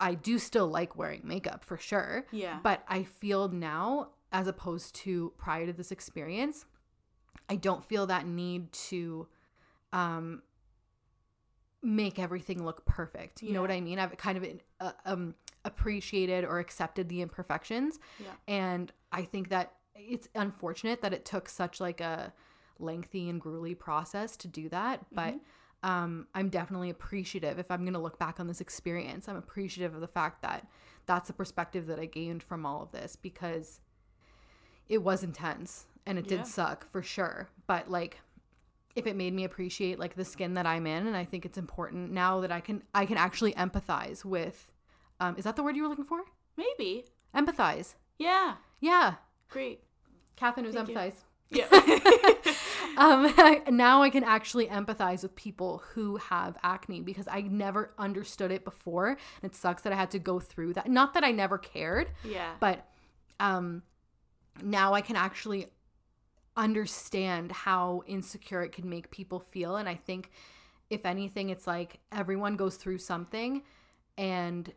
[0.00, 2.26] I do still like wearing makeup for sure.
[2.30, 2.58] Yeah.
[2.62, 6.66] But I feel now, as opposed to prior to this experience,
[7.48, 9.28] I don't feel that need to
[9.92, 10.42] um
[11.82, 13.42] make everything look perfect.
[13.42, 13.98] You know what I mean?
[13.98, 14.46] I've kind of
[14.80, 15.34] uh, um
[15.64, 17.98] appreciated or accepted the imperfections.
[18.18, 18.28] Yeah.
[18.46, 22.32] And I think that it's unfortunate that it took such like a
[22.78, 25.34] lengthy and grueling process to do that, but
[25.82, 29.28] um, I'm definitely appreciative if I'm going to look back on this experience.
[29.28, 30.66] I'm appreciative of the fact that
[31.06, 33.80] that's the perspective that I gained from all of this because
[34.88, 36.38] it was intense and it Yeah.
[36.38, 37.48] did suck for sure.
[37.66, 38.20] But like
[38.96, 41.58] if it made me appreciate like the skin that I'm in and I think it's
[41.58, 44.70] important now that I can I can actually empathize with
[45.20, 46.22] um is that the word you were looking for?
[46.56, 47.04] Maybe.
[47.34, 47.94] Empathize.
[48.18, 48.54] Yeah.
[48.80, 49.14] Yeah.
[49.50, 49.82] Great.
[50.36, 50.94] Catherine was Thank you.
[50.94, 51.14] empathize.
[51.50, 51.66] Yeah.
[52.96, 53.34] um,
[53.70, 58.64] now I can actually empathize with people who have acne because I never understood it
[58.64, 59.08] before.
[59.08, 60.88] And it sucks that I had to go through that.
[60.88, 62.52] Not that I never cared, yeah.
[62.60, 62.86] but
[63.40, 63.82] um,
[64.62, 65.66] now I can actually
[66.56, 69.76] understand how insecure it can make people feel.
[69.76, 70.30] And I think,
[70.90, 73.62] if anything, it's like everyone goes through something
[74.16, 74.72] and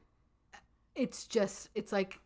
[0.96, 2.20] it's just, it's like,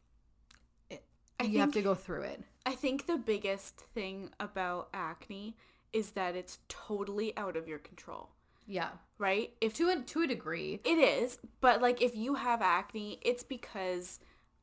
[1.41, 2.43] I you have to go through it.
[2.65, 5.55] I think the biggest thing about acne
[5.93, 8.29] is that it's totally out of your control,
[8.67, 8.91] Yeah.
[9.17, 9.53] right?
[9.61, 10.79] If To a, to a degree.
[10.83, 14.19] it is, but like if you have acne, it's because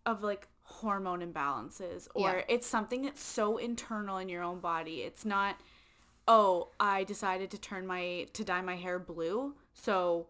[0.06, 2.44] of like hormone imbalances or Yeah.
[2.48, 5.02] it's something that's so internal in your own body.
[5.02, 5.56] It's not
[6.30, 10.26] oh, I decided to turn my to dye my hair blue, so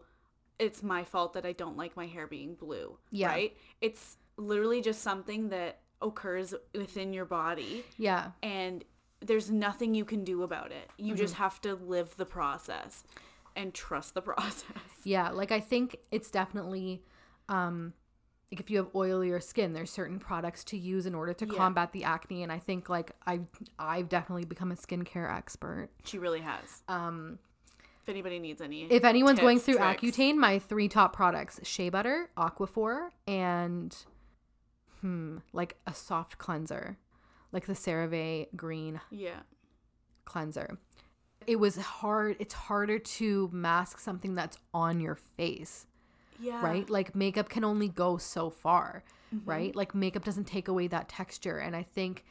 [0.57, 3.27] it's my fault that I don't like my hair being blue, Yeah.
[3.27, 3.57] right?
[3.81, 8.31] It's literally just something that occurs within your body Yeah.
[8.41, 8.85] and
[9.21, 10.89] there's nothing you can do about it.
[10.97, 11.43] You just Mm-hmm.
[11.43, 13.03] have to live the process
[13.55, 14.65] and trust the process.
[15.03, 17.03] Yeah, like I think it's definitely
[17.49, 17.93] um
[18.51, 21.55] like if you have oilier skin, there's certain products to use in order to Yeah.
[21.57, 23.41] combat the acne and I think like I
[23.77, 25.89] I've definitely become a skincare expert.
[26.05, 26.81] She really has.
[26.87, 27.39] Um
[28.03, 30.01] If anybody needs any, if anyone's going through tricks.
[30.01, 33.95] Accutane, my three top products, shea butter, aquaphor, and
[35.01, 36.97] hmm, like a soft cleanser,
[37.51, 39.39] like the CeraVe green yeah,
[40.25, 40.77] cleanser.
[41.47, 45.87] It was hard, it's harder to mask something that's on your face.
[46.39, 46.87] yeah, right?
[46.89, 49.49] Like makeup can only go so far, Mm-hmm.
[49.49, 49.75] right?
[49.75, 51.57] Like makeup doesn't take away that texture.
[51.59, 52.25] And I think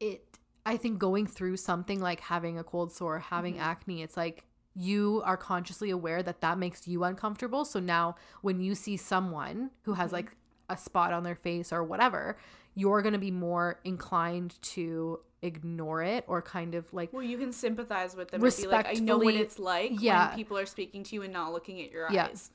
[0.00, 0.24] it,
[0.66, 3.62] I think going through something like having a cold sore, having Mm-hmm.
[3.62, 7.64] acne, it's like you are consciously aware that that makes you uncomfortable.
[7.64, 10.14] So now when you see someone who has Mm-hmm.
[10.16, 10.36] like
[10.68, 12.36] a spot on their face or whatever,
[12.74, 17.36] you're going to be more inclined to ignore it or kind of like Well, you
[17.36, 20.28] can sympathize with them and be like, I know what it's like yeah.
[20.28, 22.26] when people are speaking to you and not looking at your Yeah.
[22.26, 22.50] eyes.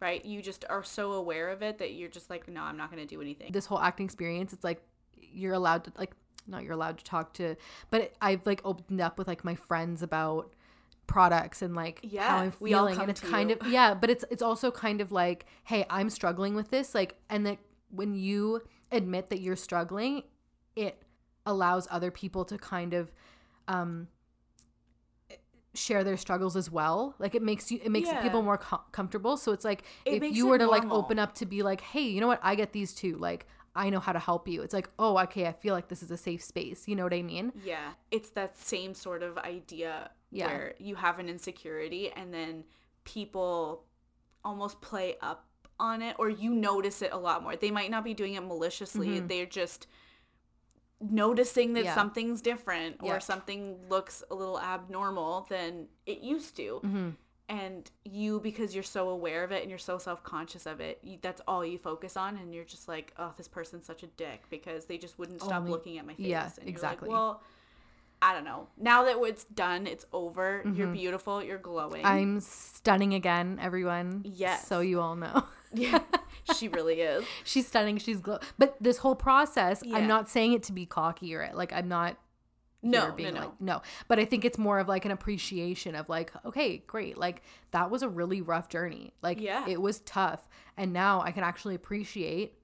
[0.00, 0.24] Right?
[0.24, 3.06] You just are so aware of it that you're just like, no, I'm not going
[3.06, 3.52] to do anything.
[3.52, 4.82] this whole acting experience it's like
[5.20, 6.12] you're allowed to like
[6.48, 7.54] not you're allowed to talk to
[7.90, 10.52] but i've like opened up with like my friends about
[11.06, 13.56] products and like Yeah, how i'm feeling and it's kind you.
[13.60, 17.14] of yeah but it's it's also kind of like hey i'm struggling with this like
[17.30, 17.58] and that
[17.90, 20.22] when you admit that you're struggling
[20.76, 21.02] it
[21.46, 23.10] allows other people to kind of
[23.68, 24.08] um
[25.74, 27.14] share their struggles as well.
[27.18, 28.20] Like it makes you it makes Yeah.
[28.22, 29.36] people more com- comfortable.
[29.38, 32.02] So it's like It if you were to like open up to be like hey
[32.02, 32.40] you know what?
[32.42, 33.16] I get these too.
[33.16, 34.60] Like i know how to help you.
[34.62, 36.86] It's like oh okay i feel like this is a safe space.
[36.86, 37.52] You know what i mean?
[37.64, 40.46] Yeah, it's that same sort of idea Yeah.
[40.48, 42.64] where you have an insecurity and then
[43.04, 43.84] people
[44.44, 45.46] almost play up
[45.82, 47.56] on it or you notice it a lot more.
[47.56, 49.18] They might not be doing it maliciously.
[49.20, 49.86] They're just
[51.00, 51.86] noticing that Mm-hmm.
[51.86, 51.94] Yeah.
[51.94, 53.18] something's different or Yeah.
[53.18, 56.80] something looks a little abnormal than it used to.
[56.84, 57.08] Mm-hmm.
[57.48, 61.18] And you because you're so aware of it and you're so self-conscious of it, you,
[61.20, 64.44] that's all you focus on and you're just like, "Oh, this person's such a dick
[64.48, 67.08] because they just wouldn't stop Only- looking at my face." yeah, and you're exactly.
[67.08, 67.42] Like, well,
[68.24, 68.68] I don't know.
[68.78, 70.62] Now that it's done, it's over.
[70.74, 71.42] You're beautiful.
[71.42, 72.02] You're glowing.
[72.04, 72.06] Mm-hmm.
[72.06, 74.66] i'm stunning again everyone Yes.
[74.66, 75.98] so you all know yeah,
[76.56, 77.24] she really is.
[77.44, 79.96] she's stunning she's glow but this whole process Yeah.
[79.96, 82.16] i'm not saying it to be cocky or like i'm not
[82.82, 83.40] No, here no, being no.
[83.40, 87.16] like no but i think it's more of like an appreciation of like okay great
[87.18, 89.64] like that was a really rough journey like Yeah.
[89.68, 92.54] it was tough and now i can actually appreciate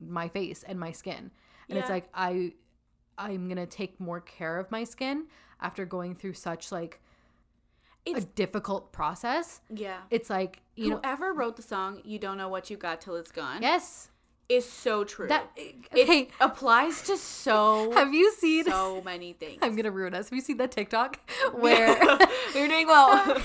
[0.00, 1.30] my face and my skin
[1.68, 2.52] and it's like i
[3.18, 5.26] i'm gonna take more care of my skin
[5.60, 7.00] after going through such like
[8.04, 9.98] It's a difficult process yeah.
[10.10, 13.16] it's like you know Whoever wrote the song "You Don't Know What You Got Till
[13.16, 14.10] It's Gone" yes
[14.46, 15.26] is so true.
[15.28, 19.58] that it applies to so have you seen so many things.
[19.62, 21.18] i'm gonna ruin us have you seen that tiktok
[21.54, 21.96] where
[22.54, 23.40] we're doing well.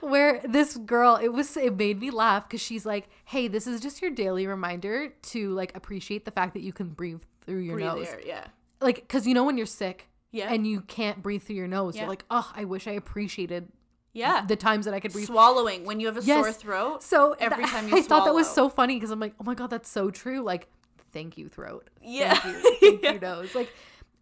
[0.00, 3.80] where this girl it was it made me laugh because she's like hey this is
[3.80, 7.76] just your daily reminder to like appreciate the fact that you can breathe through your
[7.76, 8.44] Breathe nose air, yeah.
[8.80, 10.52] Like because you know when you're sick Yeah.
[10.52, 12.02] and you can't breathe through your nose Yeah.
[12.02, 13.68] you're like oh i wish i appreciated
[14.12, 14.44] Yeah.
[14.46, 15.26] the times that I could breathe.
[15.26, 16.44] Swallowing when you have a Yes.
[16.44, 17.02] sore throat.
[17.02, 19.44] So every that- time you I thought that was so funny because I'm like, oh
[19.44, 20.40] my god, that's so true.
[20.42, 20.66] Like,
[21.12, 21.88] thank you, throat.
[22.00, 22.34] Yeah.
[22.34, 23.54] Thank you, thank you, nose.
[23.54, 23.72] Like,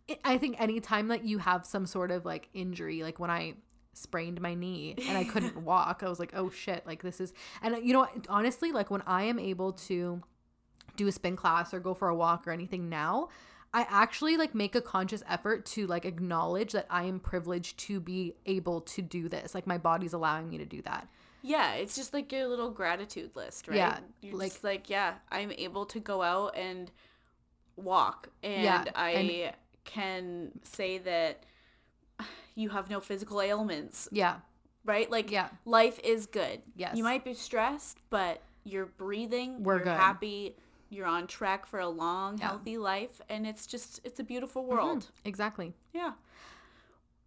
[0.09, 3.55] it, I think anytime that you have some sort of like injury, like when I
[3.95, 7.33] sprained my knee and I couldn't walk, I was like, oh shit, like this is.
[7.63, 8.27] And you know, what?
[8.29, 10.21] honestly, like when I am able to
[10.97, 13.29] do a spin class or go for a walk or anything now.
[13.77, 18.01] I actually like make a conscious effort to like acknowledge that I am privileged to
[18.01, 19.55] be able to do this.
[19.55, 21.09] Like my body's allowing me to do that.
[21.43, 23.77] Yeah, it's just like your little gratitude list, right?
[23.77, 26.91] Yeah, You're like- just like, yeah, I'm able to go out and
[27.77, 31.45] walk and Yeah, I and- can say that
[32.55, 34.41] you have no physical ailments, Yeah.
[34.87, 35.11] right?
[35.11, 35.51] Like Yeah.
[35.67, 36.63] life is good.
[36.77, 36.97] Yes.
[36.97, 39.97] You might be stressed, but you're breathing, We're you're good.
[39.99, 40.57] happy,
[40.91, 42.47] you're on track for a long, Yeah.
[42.47, 42.49] Mm-hmm.
[42.57, 45.07] healthy life and it's just it's a beautiful world.
[45.25, 45.75] Exactly.
[45.93, 46.13] Yeah.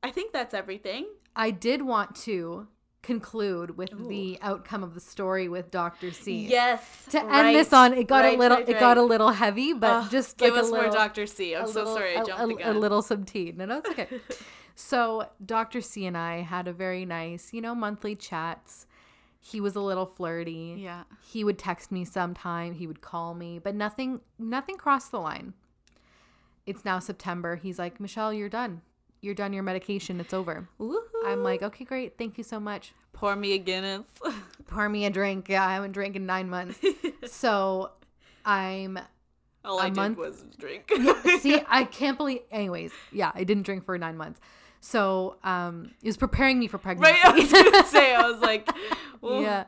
[0.02, 1.08] I think that's everything.
[1.36, 2.68] I did want to
[3.02, 6.12] conclude with the outcome of the story with Dr.
[6.12, 6.48] C.
[6.48, 7.06] Yes.
[7.12, 10.10] To end this on, it got a little right, it got a little heavy, but
[10.10, 11.26] just give like us a little, more Dr.
[11.26, 11.56] C.
[11.56, 12.76] I'm so little- sorry I jumped a, the gun.
[12.76, 13.54] a little some tea.
[13.56, 14.08] No, no, it's okay.
[14.76, 15.82] so Dr.
[15.82, 18.86] C and I had a very nice, you know, monthly chats.
[19.40, 20.76] He was a little flirty.
[20.80, 21.04] Yeah.
[21.22, 25.54] He would text me sometime, he would call me, but nothing nothing crossed the line.
[26.66, 27.56] It's now September.
[27.56, 28.82] He's like, "Michelle, you're done.
[29.22, 30.20] You're done your medication.
[30.20, 30.98] It's over." Woohoo.
[31.26, 32.18] I'm like, "Okay, great.
[32.18, 34.06] Thank you so much." pour me a Guinness.
[34.68, 35.50] Pour me a drink.
[35.50, 36.80] Yeah, I haven't drank in 9 months.
[37.26, 37.92] so,
[38.46, 38.98] I'm
[39.66, 40.90] All I A did month- was drink.
[41.42, 44.40] See, I can't believe anyways, yeah, I didn't drink for 9 months.
[44.82, 47.12] So, um it was preparing me for pregnancy.
[47.14, 47.26] right?
[47.26, 48.70] I was gonna say, I was like,
[49.22, 49.66] well, yeah.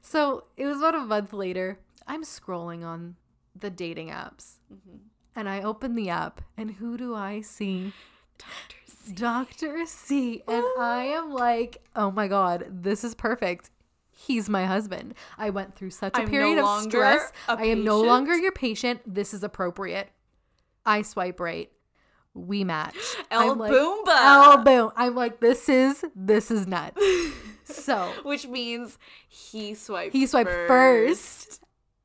[0.00, 1.78] So it was about a month later.
[2.06, 3.16] I'm scrolling on
[3.58, 4.96] the dating apps Mm-hmm.
[5.36, 7.92] and I open the app, and who do I see?
[8.38, 8.76] Dr.
[8.86, 9.12] C.
[9.14, 9.86] Dr.
[9.86, 10.42] C.
[10.48, 13.70] And I am like, oh my God, this is perfect.
[14.10, 15.14] He's my husband.
[15.38, 17.32] I went through such a I'm no period of stress.
[17.48, 19.00] I am no longer your patient.
[19.06, 20.08] This is appropriate.
[20.86, 21.70] I swipe right.
[22.34, 22.96] We match.
[23.30, 24.06] El I'm like, Boomba.
[24.08, 24.90] El boom.
[24.96, 27.00] I'm like, this is this is nuts.
[27.64, 30.68] so Which means he swiped he swiped first.
[30.68, 31.62] first.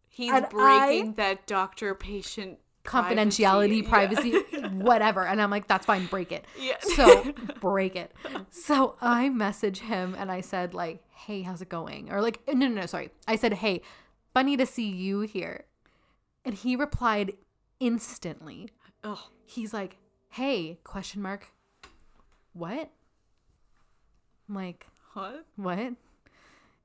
[0.09, 4.69] He's And breaking that doctor patient confidentiality, privacy, Yeah.
[4.69, 5.25] whatever.
[5.25, 6.45] And I'm like, that's fine, break it.
[6.59, 6.77] Yeah.
[6.95, 8.13] So break it.
[8.49, 12.11] So I message him and I said, like, hey, how's it going?
[12.11, 13.11] Or like, no, no, no, sorry.
[13.27, 13.81] I said, hey,
[14.33, 15.65] funny to see you here.
[16.45, 17.33] And he replied
[17.79, 18.69] instantly.
[19.03, 19.97] oh, He's like,
[20.29, 21.47] hey, question mark.
[22.53, 22.89] What?
[24.49, 25.45] I'm like, what?
[25.55, 25.93] what?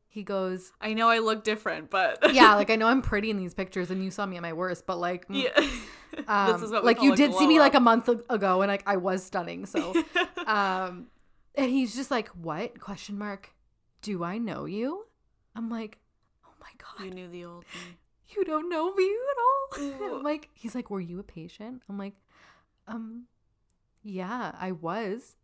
[0.09, 3.39] He goes, I know I look different, but yeah, like I know I'm pretty in
[3.39, 5.49] these pictures and you saw me at my worst, but like, yeah.
[6.29, 8.83] Um, this is what like you did see me like a month ago, and like
[8.87, 9.65] I was stunning.
[9.65, 9.95] So,
[10.47, 11.07] um,
[11.55, 13.55] and he's just like, "What?" Question mark.
[14.03, 15.07] Do I know you?
[15.57, 15.99] I'm like,
[16.45, 17.97] "Oh my god, You knew the old me.
[18.37, 21.97] you don't know me at all." I'm like, he's like, "Were you a patient?" I'm
[21.97, 22.15] like,
[22.87, 23.25] um,
[24.03, 25.37] yeah, I was.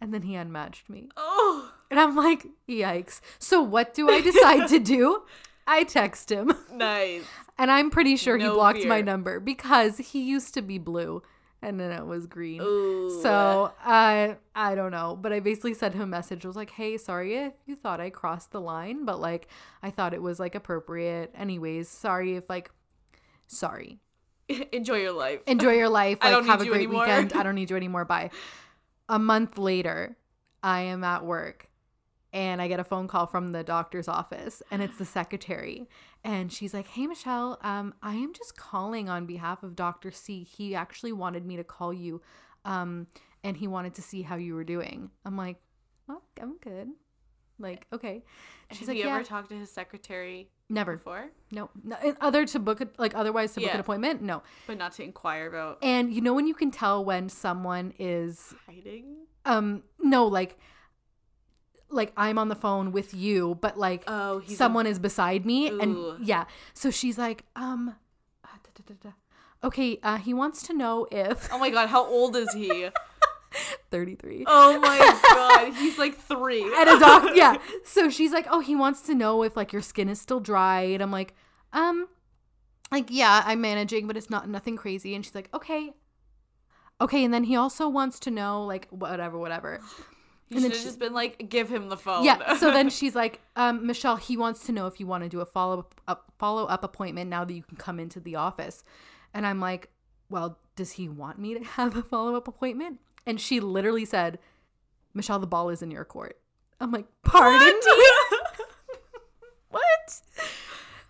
[0.00, 4.68] And then he unmatched me, Oh, and I'm like, "Yikes!" So what do I decide
[4.68, 5.22] to do?
[5.66, 6.52] I text him.
[6.70, 7.24] nice.
[7.58, 11.22] And I'm pretty sure he No blocked my number because he used to be blue
[11.62, 12.60] and then it was green.
[12.62, 13.20] Ooh.
[13.22, 16.44] So I I don't know, but I basically sent him a message.
[16.44, 19.48] I was like, "Hey, sorry if you thought I crossed the line, but like
[19.82, 21.32] I thought it was like appropriate.
[21.34, 22.70] Anyways, sorry if like
[23.46, 23.98] sorry.
[24.72, 25.40] enjoy your life.
[25.46, 26.18] Enjoy your life.
[26.20, 27.04] I Like don't have a need you great anymore.
[27.06, 27.32] weekend.
[27.32, 28.04] I don't need you anymore.
[28.04, 28.30] Bye."
[29.08, 30.16] A month later,
[30.62, 31.68] I am at work
[32.32, 35.88] and I get a phone call from the doctor's office and it's the secretary
[36.24, 40.10] and she's like, "Hey Michelle, um I am just calling on behalf of Dr.
[40.10, 40.42] C.
[40.42, 42.20] He actually wanted me to call you
[42.64, 43.06] um
[43.44, 45.58] and he wanted to see how you were doing." I'm like,
[46.08, 46.88] "Oh, I'm good."
[47.58, 48.22] Like, okay.
[48.72, 50.92] She's Have like, you "Yeah, ever talked to his secretary never.
[50.96, 51.70] before, No.
[51.84, 51.96] no.
[52.20, 54.22] Other to book a, like otherwise to book an appointment?
[54.22, 54.42] No.
[54.66, 58.54] but not to inquire about And you know when you can tell when someone is
[58.66, 59.26] hiding?
[59.44, 60.58] um no like
[61.88, 65.46] like i'm on the phone with you but like Oh, he's a- someone is beside
[65.46, 65.80] me Ooh.
[65.80, 67.94] and yeah so she's like um
[68.44, 69.10] uh, da, da, da.
[69.62, 72.88] okay uh he wants to know if Oh my god, how old is he?
[73.90, 76.62] 33 Oh my god, he's like three.
[76.62, 79.82] and a doc yeah so she's like oh he wants to know if like your
[79.82, 81.34] skin is still dry and i'm like
[81.72, 82.08] um
[82.92, 85.92] like yeah i'm managing but it's not nothing crazy and she's like okay
[87.00, 89.80] okay and then he also wants to know like whatever whatever
[90.48, 92.22] You and then should have just been like, give him the phone.
[92.24, 92.56] Yeah.
[92.58, 95.40] So then she's like, um, Michelle, he wants to know if you want to do
[95.40, 98.84] a follow up follow up appointment now that you can come into the office.
[99.34, 99.88] And I'm like,
[100.30, 103.00] well, does he want me to have a follow up appointment?
[103.26, 104.38] And she literally said,
[105.14, 106.38] Michelle, the ball is in your court.
[106.80, 108.10] I'm like, pardon me?
[109.70, 110.20] what?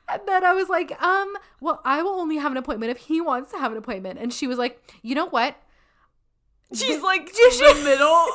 [0.09, 3.21] And then I was like, um, well, I will only have an appointment if he
[3.21, 4.19] wants to have an appointment.
[4.21, 5.57] And she was like, you know what?
[6.73, 8.27] She's like in the middle.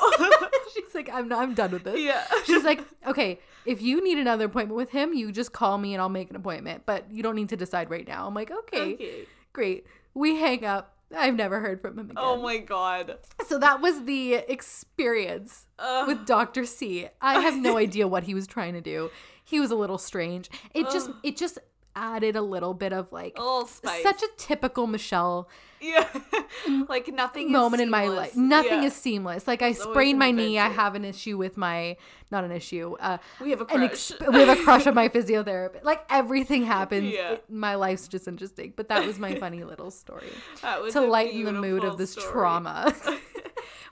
[0.74, 2.00] She's like, I'm not, I'm done with this.
[2.00, 2.24] yeah.
[2.46, 6.02] She's like, okay, if you need another appointment with him, you just call me and
[6.02, 6.84] I'll make an appointment.
[6.86, 8.28] But you don't need to decide right now.
[8.28, 9.26] I'm like, okay, Okay.
[9.54, 9.86] great.
[10.14, 10.98] We hang up.
[11.16, 12.40] I've never heard from him oh again.
[12.40, 13.18] Oh my god.
[13.48, 16.08] so that was the experience Ugh.
[16.08, 16.66] with Dr.
[16.66, 17.08] C.
[17.22, 19.10] I have no idea what he was trying to do.
[19.44, 20.50] He was a little strange.
[20.74, 21.60] It just it just
[21.96, 24.02] added a little bit of like a little spice.
[24.04, 25.50] such a typical Michelle
[25.82, 26.08] yeah.
[26.90, 28.36] like nothing is moment in my life.
[28.36, 28.88] Nothing Yeah.
[28.90, 29.48] is seamless.
[29.48, 30.60] Like I sprained my knee.
[30.60, 31.98] I have an issue with my
[32.30, 32.96] not an issue.
[33.00, 33.82] Uh We have a crush.
[33.90, 35.84] exp- we have a crush on my physiotherapist.
[35.84, 37.12] Like everything happens.
[37.14, 37.32] Yeah.
[37.32, 38.74] It- my life's just interesting.
[38.76, 40.28] But that was my funny little story
[40.62, 42.28] That was to lighten the mood of this story.
[42.32, 42.94] trauma.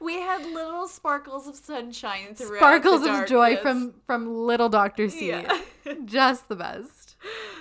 [0.02, 2.60] We had little sparkles of sunshine throughout.
[2.60, 5.28] Sparkles of joy from from little Doctor C.
[5.30, 5.60] Yeah.
[6.06, 7.09] Just the best.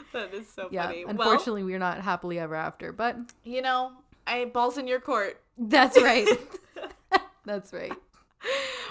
[0.13, 0.87] that is so Yeah.
[0.87, 1.05] funny.
[1.05, 3.93] Well, Unfortunately, we're not happily ever after, but you know,
[4.27, 5.41] I balls in your court.
[5.57, 6.29] that's right.
[7.45, 7.93] that's right.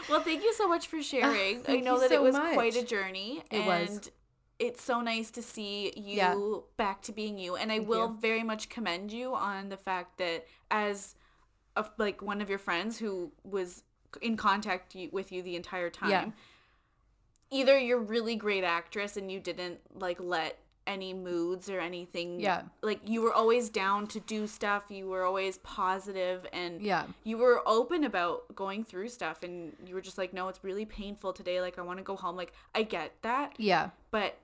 [0.10, 1.64] Well, thank you so much for ah, sharing.
[1.68, 2.54] I know that it was much.
[2.54, 3.44] quite a journey.
[3.52, 4.12] It and was.
[4.60, 6.36] It's so nice to see you Yeah.
[6.78, 8.18] back to being you, and I Thank will you.
[8.20, 11.14] very much commend you on the fact that as
[11.76, 13.84] a, like one of your friends who was
[14.22, 16.32] in contact with you the entire time, Yeah.
[17.52, 20.58] either you're a really great actress and you didn't like let
[20.88, 22.40] any moods or anything.
[22.40, 22.64] Yeah.
[22.82, 24.86] like you were always down to do stuff.
[24.90, 27.06] You were always positive and Yeah.
[27.24, 30.86] you were open about going through stuff and you were just like no it's really
[30.86, 31.62] painful today.
[31.62, 32.36] Like i want to go home.
[32.36, 33.54] Like i get that.
[33.58, 33.90] Yeah.
[34.12, 34.38] but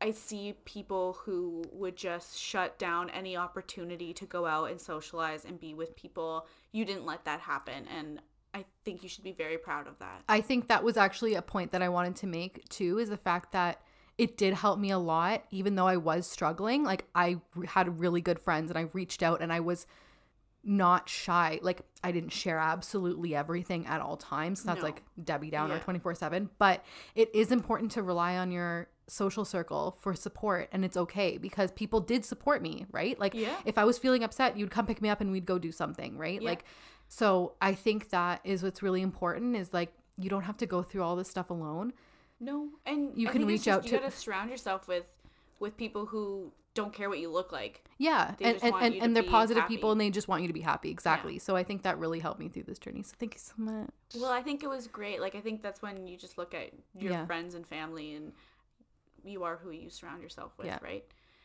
[0.00, 5.44] i see people who would just shut down any opportunity to go out and socialize
[5.46, 6.46] and be with people.
[6.72, 8.20] You didn't let that happen and
[8.54, 10.22] i think you should be very proud of that.
[10.28, 13.16] I think that was actually a point that I wanted to make too is the
[13.16, 13.80] fact that
[14.18, 16.84] it did help me a lot even though I was struggling.
[16.84, 17.36] Like I
[17.66, 19.86] had really good friends and I reached out and I was
[20.64, 21.60] not shy.
[21.62, 24.62] Like I didn't share absolutely everything at all times.
[24.64, 24.84] That's No.
[24.84, 25.80] like Debbie Downer Yeah.
[25.80, 30.96] 24/7, but it is important to rely on your social circle for support and it's
[30.96, 33.18] okay because people did support me, right?
[33.20, 33.54] Like Yeah.
[33.64, 36.16] if I was feeling upset, you'd come pick me up and we'd go do something,
[36.18, 36.40] right?
[36.42, 36.48] Yeah.
[36.48, 36.64] Like
[37.08, 40.82] so I think that is what's really important is like you don't have to go
[40.82, 41.92] through all this stuff alone.
[42.40, 45.06] No, and You I can reach just- out You to- gotta surround yourself with
[45.58, 47.82] with people who don't care what you look like.
[47.96, 48.34] Yeah.
[48.36, 49.76] They and and, and, and they're positive happy.
[49.76, 50.90] people and they just want you to be happy.
[50.90, 51.38] Exactly.
[51.38, 53.02] So I think that really helped me through this journey.
[53.02, 53.88] So thank you so much.
[54.14, 55.18] Well, I think it was great.
[55.22, 57.24] Like I think that's when you just look at your Yeah.
[57.26, 58.32] friends and family, and
[59.24, 60.78] you are who you surround yourself with, Yeah.
[60.82, 61.04] right?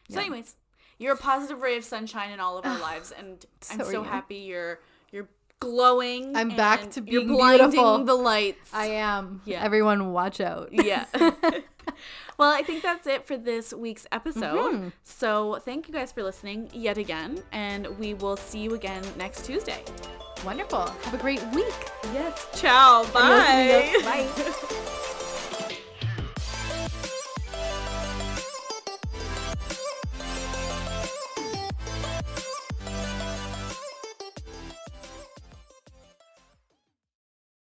[0.09, 0.25] So, Yeah.
[0.25, 0.57] anyways,
[0.99, 4.03] you're a positive ray of sunshine in all of our lives, and I'm So you.
[4.03, 4.81] happy you're
[5.61, 6.35] glowing.
[6.35, 8.03] I'm back to you're being blinding beautiful.
[8.03, 8.69] the lights.
[8.73, 9.41] I am.
[9.45, 9.63] Yeah.
[9.63, 10.69] Everyone watch out.
[10.73, 11.05] yeah.
[12.37, 14.73] well, I think that's it for this week's episode.
[14.73, 14.91] Mhm.
[15.03, 19.45] So, thank you guys for listening yet again, and we will see you again next
[19.45, 19.83] Tuesday.
[20.43, 20.87] Wonderful.
[21.03, 21.73] Have a great week.
[22.13, 22.47] Yes.
[22.59, 23.05] Ciao.
[23.13, 23.93] Bye.
[24.03, 24.87] Bye.